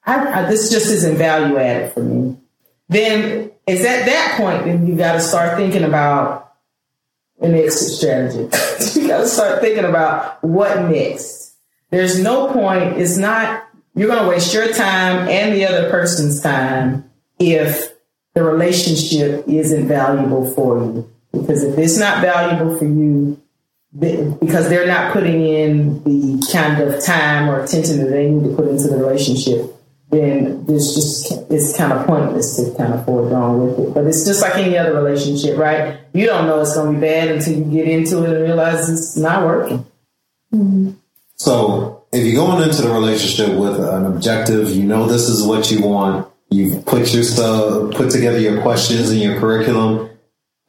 I, 0.06 0.44
I, 0.44 0.50
this 0.50 0.70
just 0.72 0.88
isn't 0.88 1.18
value 1.18 1.58
added 1.58 1.94
for 1.94 2.02
me, 2.02 2.38
then 2.90 3.52
it's 3.68 3.86
at 3.86 4.06
that 4.06 4.38
point 4.38 4.64
then 4.64 4.88
you 4.88 4.96
got 4.96 5.14
to 5.14 5.20
start 5.20 5.58
thinking 5.58 5.84
about 5.84 6.54
an 7.42 7.54
exit 7.54 7.90
strategy. 7.90 8.40
you 9.00 9.08
got 9.08 9.20
to 9.20 9.28
start 9.28 9.62
thinking 9.62 9.86
about 9.86 10.44
what 10.44 10.90
next. 10.90 11.56
There's 11.90 12.22
no 12.22 12.52
point. 12.52 12.98
It's 12.98 13.18
not. 13.18 13.67
You're 13.98 14.10
going 14.10 14.24
to 14.24 14.30
waste 14.30 14.54
your 14.54 14.72
time 14.74 15.28
and 15.28 15.56
the 15.56 15.66
other 15.66 15.90
person's 15.90 16.40
time 16.42 17.10
if 17.40 17.94
the 18.36 18.44
relationship 18.44 19.48
isn't 19.48 19.88
valuable 19.88 20.52
for 20.54 20.78
you. 20.78 21.12
Because 21.32 21.64
if 21.64 21.78
it's 21.80 21.98
not 21.98 22.22
valuable 22.22 22.78
for 22.78 22.86
you, 22.86 23.42
because 23.98 24.70
they're 24.70 24.86
not 24.86 25.14
putting 25.14 25.42
in 25.44 26.04
the 26.04 26.48
kind 26.52 26.80
of 26.80 27.04
time 27.04 27.50
or 27.50 27.64
attention 27.64 27.98
that 27.98 28.10
they 28.10 28.30
need 28.30 28.48
to 28.48 28.56
put 28.56 28.68
into 28.68 28.88
the 28.88 28.98
relationship, 28.98 29.74
then 30.10 30.64
there's 30.66 30.94
just 30.94 31.32
it's 31.52 31.76
kind 31.76 31.92
of 31.92 32.06
pointless 32.06 32.56
to 32.56 32.78
kind 32.78 32.94
of 32.94 33.04
forward 33.04 33.34
on 33.34 33.68
with 33.68 33.80
it. 33.80 33.94
But 33.96 34.06
it's 34.06 34.26
just 34.26 34.42
like 34.42 34.56
any 34.56 34.78
other 34.78 34.94
relationship, 34.94 35.58
right? 35.58 36.00
You 36.14 36.28
don't 36.28 36.46
know 36.46 36.62
it's 36.62 36.76
going 36.76 36.94
to 36.94 37.00
be 37.00 37.02
bad 37.02 37.30
until 37.30 37.58
you 37.58 37.66
get 37.66 37.88
into 37.88 38.24
it 38.24 38.30
and 38.30 38.44
realize 38.44 38.90
it's 38.90 39.18
not 39.18 39.44
working. 39.46 39.86
So 41.36 41.97
if 42.18 42.26
you're 42.26 42.44
going 42.44 42.68
into 42.68 42.82
the 42.82 42.90
relationship 42.90 43.56
with 43.56 43.80
an 43.80 44.06
objective, 44.06 44.70
you 44.72 44.84
know 44.84 45.06
this 45.06 45.30
is 45.30 45.46
what 45.46 45.70
you 45.70 45.82
want. 45.82 46.28
You've 46.50 46.86
put 46.86 47.14
your 47.14 47.24
stuff, 47.24 47.94
put 47.94 48.10
together 48.10 48.40
your 48.40 48.62
questions 48.62 49.10
and 49.10 49.20
your 49.20 49.40
curriculum, 49.40 50.10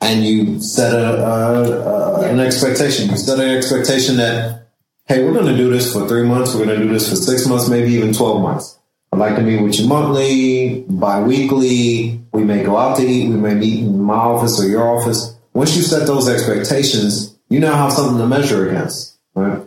and 0.00 0.24
you 0.24 0.60
set 0.60 0.92
a, 0.92 1.24
a, 1.24 1.62
a 1.62 2.30
an 2.30 2.40
expectation. 2.40 3.10
You 3.10 3.16
set 3.16 3.38
an 3.38 3.56
expectation 3.56 4.16
that 4.16 4.68
hey, 5.06 5.24
we're 5.24 5.32
going 5.32 5.46
to 5.46 5.56
do 5.56 5.70
this 5.70 5.92
for 5.92 6.06
three 6.06 6.24
months. 6.24 6.54
We're 6.54 6.66
going 6.66 6.78
to 6.78 6.84
do 6.86 6.92
this 6.92 7.08
for 7.08 7.16
six 7.16 7.46
months, 7.46 7.68
maybe 7.68 7.92
even 7.92 8.12
twelve 8.12 8.42
months. 8.42 8.78
I'd 9.12 9.18
like 9.18 9.36
to 9.36 9.42
meet 9.42 9.62
with 9.62 9.78
you 9.80 9.86
monthly, 9.86 10.84
bi-weekly. 10.88 12.20
We 12.32 12.44
may 12.44 12.62
go 12.62 12.76
out 12.76 12.98
to 12.98 13.06
eat. 13.06 13.30
We 13.30 13.36
may 13.36 13.54
meet 13.54 13.80
in 13.80 14.00
my 14.00 14.14
office 14.14 14.60
or 14.60 14.68
your 14.68 14.86
office. 14.86 15.34
Once 15.54 15.74
you 15.76 15.82
set 15.82 16.06
those 16.06 16.28
expectations, 16.28 17.36
you 17.48 17.58
now 17.58 17.74
have 17.74 17.92
something 17.92 18.18
to 18.18 18.26
measure 18.26 18.68
against. 18.68 19.17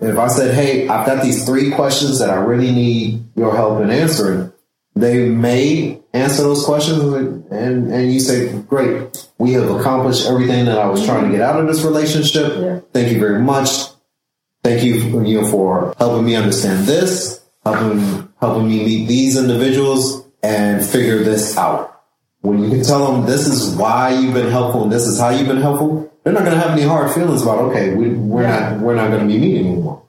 If 0.01 0.17
I 0.17 0.27
said, 0.27 0.53
"Hey, 0.53 0.87
I've 0.87 1.05
got 1.05 1.23
these 1.23 1.45
three 1.45 1.71
questions 1.71 2.19
that 2.19 2.29
I 2.29 2.35
really 2.35 2.71
need 2.71 3.23
your 3.35 3.55
help 3.55 3.81
in 3.81 3.89
answering," 3.89 4.51
they 4.95 5.29
may 5.29 5.99
answer 6.13 6.43
those 6.43 6.65
questions, 6.65 7.01
and 7.51 7.91
and 7.91 8.11
you 8.11 8.19
say, 8.19 8.49
"Great, 8.67 9.27
we 9.37 9.53
have 9.53 9.69
accomplished 9.69 10.27
everything 10.27 10.65
that 10.65 10.77
I 10.77 10.87
was 10.87 11.05
trying 11.05 11.25
to 11.25 11.31
get 11.31 11.41
out 11.41 11.59
of 11.59 11.67
this 11.67 11.83
relationship. 11.83 12.53
Yeah. 12.59 12.79
Thank 12.93 13.11
you 13.11 13.19
very 13.19 13.41
much. 13.41 13.69
Thank 14.63 14.83
you, 14.83 14.95
you 15.23 15.41
know, 15.41 15.47
for 15.47 15.93
helping 15.97 16.25
me 16.25 16.35
understand 16.35 16.85
this, 16.85 17.39
helping 17.65 18.27
helping 18.39 18.67
me 18.67 18.85
meet 18.85 19.07
these 19.07 19.37
individuals 19.37 20.23
and 20.43 20.85
figure 20.85 21.23
this 21.23 21.57
out." 21.57 21.90
When 22.41 22.63
you 22.63 22.69
can 22.69 22.83
tell 22.83 23.11
them 23.11 23.25
this 23.25 23.47
is 23.47 23.75
why 23.75 24.17
you've 24.17 24.33
been 24.33 24.49
helpful 24.49 24.83
and 24.83 24.91
this 24.91 25.05
is 25.05 25.19
how 25.19 25.29
you've 25.29 25.47
been 25.47 25.61
helpful, 25.61 26.11
they're 26.23 26.33
not 26.33 26.43
going 26.43 26.55
to 26.55 26.59
have 26.59 26.71
any 26.71 26.83
hard 26.83 27.11
feelings 27.13 27.43
about 27.43 27.59
okay, 27.69 27.93
we, 27.93 28.09
we're 28.09 28.47
not 28.47 28.79
we're 28.79 28.95
not 28.95 29.09
going 29.09 29.27
to 29.27 29.33
be 29.33 29.39
meeting 29.39 29.67
anymore. 29.67 30.03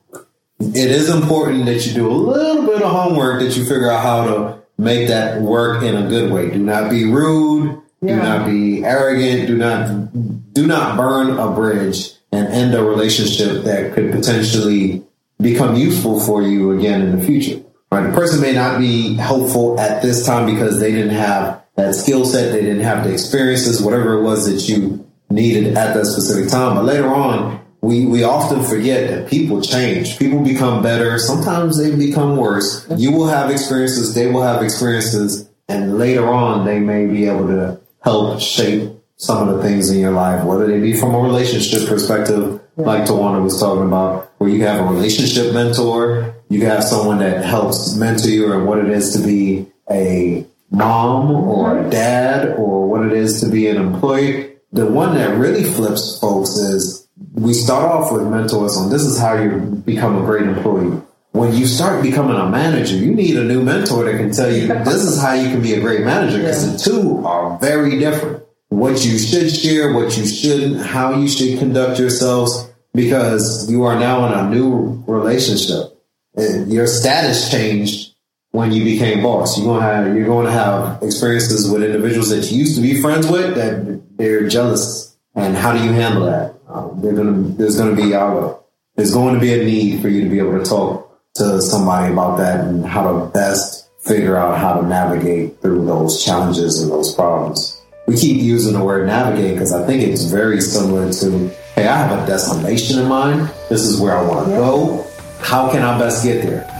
It 0.60 0.90
is 0.90 1.10
important 1.10 1.66
that 1.66 1.84
you 1.86 1.92
do 1.92 2.10
a 2.10 2.12
little 2.12 2.66
bit 2.66 2.82
of 2.82 2.90
homework 2.90 3.42
that 3.42 3.56
you 3.56 3.64
figure 3.64 3.90
out 3.90 4.02
how 4.02 4.24
to 4.24 4.62
make 4.78 5.08
that 5.08 5.42
work 5.42 5.82
in 5.82 5.96
a 5.96 6.08
good 6.08 6.32
way. 6.32 6.50
Do 6.50 6.58
not 6.58 6.90
be 6.90 7.04
rude. 7.04 7.80
Yeah. 8.00 8.16
Do 8.16 8.22
not 8.22 8.46
be 8.46 8.84
arrogant. 8.84 9.46
Do 9.46 9.56
not 9.56 10.52
do 10.54 10.66
not 10.66 10.96
burn 10.96 11.38
a 11.38 11.50
bridge 11.50 12.12
and 12.30 12.48
end 12.48 12.74
a 12.74 12.82
relationship 12.82 13.64
that 13.64 13.92
could 13.92 14.10
potentially 14.10 15.04
become 15.40 15.76
useful 15.76 16.20
for 16.20 16.42
you 16.42 16.72
again 16.78 17.02
in 17.02 17.18
the 17.18 17.24
future. 17.24 17.62
Right? 17.90 18.06
The 18.06 18.14
person 18.14 18.40
may 18.40 18.52
not 18.52 18.78
be 18.78 19.14
helpful 19.14 19.78
at 19.78 20.02
this 20.02 20.24
time 20.24 20.46
because 20.46 20.80
they 20.80 20.92
didn't 20.92 21.14
have 21.14 21.62
that 21.76 21.94
skill 21.94 22.24
set, 22.24 22.52
they 22.52 22.60
didn't 22.60 22.82
have 22.82 23.04
the 23.04 23.12
experiences, 23.12 23.82
whatever 23.82 24.14
it 24.14 24.22
was 24.22 24.46
that 24.46 24.68
you 24.72 25.08
needed 25.30 25.76
at 25.76 25.94
that 25.94 26.06
specific 26.06 26.50
time. 26.50 26.76
But 26.76 26.84
later 26.84 27.08
on, 27.08 27.64
we, 27.80 28.06
we 28.06 28.22
often 28.22 28.62
forget 28.62 29.10
that 29.10 29.28
people 29.28 29.60
change. 29.60 30.18
People 30.18 30.44
become 30.44 30.82
better. 30.82 31.18
Sometimes 31.18 31.78
they 31.78 31.94
become 31.96 32.36
worse. 32.36 32.86
You 32.96 33.12
will 33.12 33.26
have 33.26 33.50
experiences. 33.50 34.14
They 34.14 34.28
will 34.28 34.42
have 34.42 34.62
experiences. 34.62 35.48
And 35.68 35.98
later 35.98 36.28
on, 36.28 36.64
they 36.64 36.78
may 36.78 37.06
be 37.06 37.26
able 37.26 37.48
to 37.48 37.80
help 38.02 38.40
shape 38.40 38.90
some 39.16 39.48
of 39.48 39.56
the 39.56 39.62
things 39.62 39.90
in 39.90 40.00
your 40.00 40.12
life, 40.12 40.44
whether 40.44 40.66
they 40.66 40.80
be 40.80 40.96
from 40.96 41.14
a 41.14 41.18
relationship 41.18 41.88
perspective, 41.88 42.60
like 42.76 43.04
Tawanda 43.04 43.42
was 43.42 43.58
talking 43.58 43.86
about, 43.86 44.32
where 44.38 44.50
you 44.50 44.64
have 44.64 44.80
a 44.80 44.92
relationship 44.92 45.54
mentor, 45.54 46.34
you 46.48 46.66
have 46.66 46.82
someone 46.82 47.18
that 47.18 47.44
helps 47.44 47.94
mentor 47.94 48.28
you 48.28 48.52
and 48.52 48.66
what 48.66 48.78
it 48.78 48.90
is 48.90 49.16
to 49.16 49.24
be 49.24 49.66
a 49.88 50.44
mom 50.72 51.30
or 51.30 51.88
dad 51.90 52.56
or 52.56 52.88
what 52.88 53.06
it 53.06 53.12
is 53.12 53.40
to 53.40 53.48
be 53.48 53.68
an 53.68 53.76
employee. 53.76 54.56
The 54.72 54.86
one 54.86 55.14
that 55.14 55.36
really 55.36 55.64
flips 55.64 56.18
folks 56.18 56.50
is 56.50 57.08
we 57.34 57.52
start 57.52 57.84
off 57.84 58.12
with 58.12 58.26
mentors 58.26 58.76
on 58.76 58.90
this 58.90 59.02
is 59.02 59.18
how 59.18 59.34
you 59.34 59.58
become 59.84 60.20
a 60.20 60.24
great 60.24 60.48
employee. 60.48 61.00
When 61.32 61.54
you 61.54 61.66
start 61.66 62.02
becoming 62.02 62.36
a 62.36 62.48
manager, 62.48 62.96
you 62.96 63.14
need 63.14 63.36
a 63.36 63.44
new 63.44 63.62
mentor 63.62 64.04
that 64.04 64.18
can 64.18 64.32
tell 64.32 64.52
you 64.52 64.66
this 64.66 65.02
is 65.02 65.20
how 65.20 65.32
you 65.32 65.50
can 65.50 65.62
be 65.62 65.74
a 65.74 65.80
great 65.80 66.04
manager 66.04 66.38
because 66.38 66.84
the 66.84 66.90
two 66.90 67.24
are 67.24 67.58
very 67.58 67.98
different. 67.98 68.44
What 68.68 69.04
you 69.04 69.18
should 69.18 69.50
share, 69.50 69.92
what 69.92 70.16
you 70.16 70.26
shouldn't, 70.26 70.80
how 70.80 71.18
you 71.18 71.28
should 71.28 71.58
conduct 71.58 71.98
yourselves 71.98 72.70
because 72.94 73.70
you 73.70 73.84
are 73.84 73.98
now 73.98 74.26
in 74.26 74.32
a 74.32 74.50
new 74.50 75.04
relationship. 75.06 75.98
And 76.34 76.72
your 76.72 76.86
status 76.86 77.50
changed 77.50 78.11
when 78.52 78.70
you 78.70 78.84
became 78.84 79.22
boss. 79.22 79.58
You're 79.58 79.66
gonna 79.66 79.82
have 79.82 80.14
you're 80.14 80.26
going 80.26 80.46
to 80.46 80.52
have 80.52 81.02
experiences 81.02 81.70
with 81.70 81.82
individuals 81.82 82.30
that 82.30 82.50
you 82.50 82.58
used 82.58 82.76
to 82.76 82.82
be 82.82 83.00
friends 83.00 83.26
with 83.26 83.56
that 83.56 84.16
they're 84.16 84.48
jealous. 84.48 85.16
And 85.34 85.56
how 85.56 85.72
do 85.72 85.82
you 85.82 85.92
handle 85.92 86.26
that? 86.26 86.54
Um, 86.68 87.00
they're 87.02 87.14
gonna 87.14 87.48
there's 87.56 87.76
gonna 87.76 87.96
be 87.96 88.14
uh, 88.14 88.54
there's 88.96 89.12
going 89.12 89.34
to 89.34 89.40
be 89.40 89.52
a 89.54 89.64
need 89.64 90.02
for 90.02 90.08
you 90.08 90.22
to 90.24 90.30
be 90.30 90.38
able 90.38 90.58
to 90.58 90.64
talk 90.64 91.18
to 91.34 91.62
somebody 91.62 92.12
about 92.12 92.36
that 92.36 92.60
and 92.60 92.84
how 92.84 93.10
to 93.10 93.26
best 93.30 93.90
figure 94.02 94.36
out 94.36 94.58
how 94.58 94.80
to 94.80 94.86
navigate 94.86 95.60
through 95.62 95.86
those 95.86 96.22
challenges 96.22 96.82
and 96.82 96.90
those 96.90 97.14
problems. 97.14 97.80
We 98.06 98.16
keep 98.16 98.42
using 98.42 98.74
the 98.74 98.84
word 98.84 99.06
navigate 99.06 99.54
because 99.54 99.72
I 99.72 99.86
think 99.86 100.02
it's 100.02 100.24
very 100.24 100.60
similar 100.60 101.10
to, 101.10 101.48
hey, 101.76 101.86
I 101.86 101.96
have 101.96 102.22
a 102.22 102.26
destination 102.26 102.98
in 102.98 103.08
mind. 103.08 103.48
This 103.70 103.82
is 103.82 104.00
where 104.00 104.18
I 104.18 104.22
want 104.26 104.46
to 104.46 104.52
go. 104.52 105.06
How 105.40 105.70
can 105.70 105.82
I 105.82 105.98
best 105.98 106.24
get 106.24 106.42
there? 106.42 106.71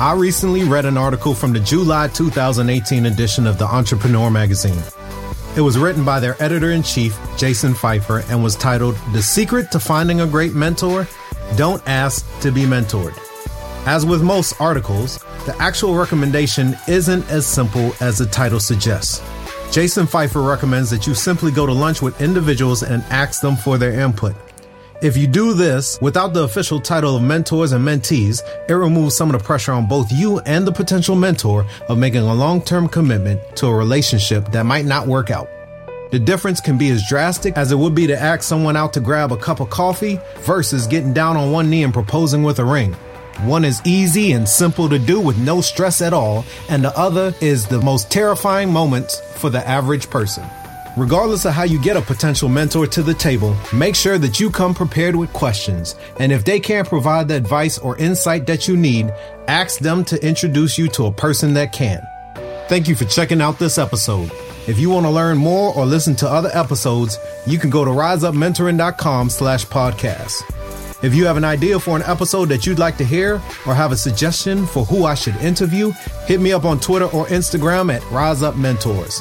I 0.00 0.12
recently 0.12 0.64
read 0.64 0.86
an 0.86 0.98
article 0.98 1.34
from 1.34 1.52
the 1.52 1.60
July 1.60 2.08
2018 2.08 3.06
edition 3.06 3.46
of 3.46 3.58
the 3.58 3.64
Entrepreneur 3.64 4.28
magazine. 4.28 4.82
It 5.56 5.60
was 5.60 5.78
written 5.78 6.04
by 6.04 6.18
their 6.18 6.36
editor 6.42 6.72
in 6.72 6.82
chief, 6.82 7.16
Jason 7.36 7.74
Feifer, 7.74 8.28
and 8.28 8.42
was 8.42 8.56
titled 8.56 8.96
The 9.12 9.22
Secret 9.22 9.70
to 9.70 9.78
Finding 9.78 10.20
a 10.20 10.26
Great 10.26 10.52
Mentor 10.52 11.06
Don't 11.54 11.80
Ask 11.86 12.26
to 12.40 12.50
Be 12.50 12.62
Mentored. 12.62 13.16
As 13.86 14.04
with 14.04 14.20
most 14.20 14.60
articles, 14.60 15.18
the 15.46 15.54
actual 15.60 15.94
recommendation 15.94 16.74
isn't 16.88 17.30
as 17.30 17.46
simple 17.46 17.92
as 18.00 18.18
the 18.18 18.26
title 18.26 18.58
suggests. 18.58 19.22
Jason 19.72 20.08
Feifer 20.08 20.46
recommends 20.46 20.90
that 20.90 21.06
you 21.06 21.14
simply 21.14 21.52
go 21.52 21.66
to 21.66 21.72
lunch 21.72 22.02
with 22.02 22.20
individuals 22.20 22.82
and 22.82 23.04
ask 23.10 23.40
them 23.40 23.54
for 23.54 23.78
their 23.78 24.00
input. 24.00 24.34
If 25.02 25.16
you 25.16 25.26
do 25.26 25.54
this 25.54 25.98
without 26.00 26.32
the 26.32 26.44
official 26.44 26.80
title 26.80 27.16
of 27.16 27.22
mentors 27.22 27.72
and 27.72 27.84
mentees, 27.84 28.42
it 28.68 28.72
removes 28.72 29.16
some 29.16 29.28
of 29.28 29.38
the 29.38 29.44
pressure 29.44 29.72
on 29.72 29.86
both 29.86 30.10
you 30.12 30.38
and 30.40 30.66
the 30.66 30.72
potential 30.72 31.16
mentor 31.16 31.66
of 31.88 31.98
making 31.98 32.22
a 32.22 32.34
long 32.34 32.62
term 32.62 32.88
commitment 32.88 33.40
to 33.56 33.66
a 33.66 33.74
relationship 33.74 34.50
that 34.52 34.64
might 34.64 34.86
not 34.86 35.06
work 35.06 35.30
out. 35.30 35.50
The 36.10 36.18
difference 36.20 36.60
can 36.60 36.78
be 36.78 36.90
as 36.90 37.06
drastic 37.08 37.56
as 37.56 37.72
it 37.72 37.76
would 37.76 37.94
be 37.94 38.06
to 38.06 38.18
ask 38.18 38.44
someone 38.44 38.76
out 38.76 38.92
to 38.92 39.00
grab 39.00 39.32
a 39.32 39.36
cup 39.36 39.58
of 39.60 39.68
coffee 39.68 40.20
versus 40.40 40.86
getting 40.86 41.12
down 41.12 41.36
on 41.36 41.50
one 41.50 41.68
knee 41.68 41.82
and 41.82 41.92
proposing 41.92 42.44
with 42.44 42.60
a 42.60 42.64
ring. 42.64 42.94
One 43.42 43.64
is 43.64 43.82
easy 43.84 44.32
and 44.32 44.48
simple 44.48 44.88
to 44.88 44.98
do 44.98 45.20
with 45.20 45.36
no 45.36 45.60
stress 45.60 46.00
at 46.02 46.12
all, 46.12 46.44
and 46.70 46.84
the 46.84 46.96
other 46.96 47.34
is 47.40 47.66
the 47.66 47.80
most 47.80 48.12
terrifying 48.12 48.72
moments 48.72 49.20
for 49.38 49.50
the 49.50 49.66
average 49.68 50.08
person. 50.08 50.44
Regardless 50.96 51.44
of 51.44 51.52
how 51.52 51.64
you 51.64 51.80
get 51.80 51.96
a 51.96 52.02
potential 52.02 52.48
mentor 52.48 52.86
to 52.86 53.02
the 53.02 53.14
table, 53.14 53.56
make 53.72 53.96
sure 53.96 54.16
that 54.16 54.38
you 54.38 54.48
come 54.48 54.72
prepared 54.74 55.16
with 55.16 55.32
questions. 55.32 55.96
And 56.20 56.30
if 56.30 56.44
they 56.44 56.60
can't 56.60 56.88
provide 56.88 57.26
the 57.26 57.34
advice 57.34 57.78
or 57.78 57.98
insight 57.98 58.46
that 58.46 58.68
you 58.68 58.76
need, 58.76 59.12
ask 59.48 59.80
them 59.80 60.04
to 60.04 60.24
introduce 60.24 60.78
you 60.78 60.86
to 60.88 61.06
a 61.06 61.12
person 61.12 61.54
that 61.54 61.72
can. 61.72 62.06
Thank 62.68 62.86
you 62.86 62.94
for 62.94 63.06
checking 63.06 63.40
out 63.40 63.58
this 63.58 63.76
episode. 63.76 64.30
If 64.68 64.78
you 64.78 64.88
want 64.88 65.04
to 65.04 65.10
learn 65.10 65.36
more 65.36 65.74
or 65.74 65.84
listen 65.84 66.14
to 66.16 66.28
other 66.28 66.50
episodes, 66.54 67.18
you 67.44 67.58
can 67.58 67.70
go 67.70 67.84
to 67.84 67.90
riseupmentoring.com 67.90 69.30
slash 69.30 69.66
podcast. 69.66 70.42
If 71.02 71.12
you 71.12 71.26
have 71.26 71.36
an 71.36 71.44
idea 71.44 71.80
for 71.80 71.96
an 71.96 72.04
episode 72.04 72.48
that 72.50 72.66
you'd 72.66 72.78
like 72.78 72.96
to 72.98 73.04
hear 73.04 73.34
or 73.66 73.74
have 73.74 73.90
a 73.90 73.96
suggestion 73.96 74.64
for 74.64 74.84
who 74.84 75.04
I 75.04 75.14
should 75.14 75.36
interview, 75.36 75.90
hit 76.26 76.40
me 76.40 76.52
up 76.52 76.64
on 76.64 76.78
Twitter 76.78 77.06
or 77.06 77.26
Instagram 77.26 77.92
at 77.92 78.08
Rise 78.12 78.42
Up 78.42 78.56
Mentors. 78.56 79.20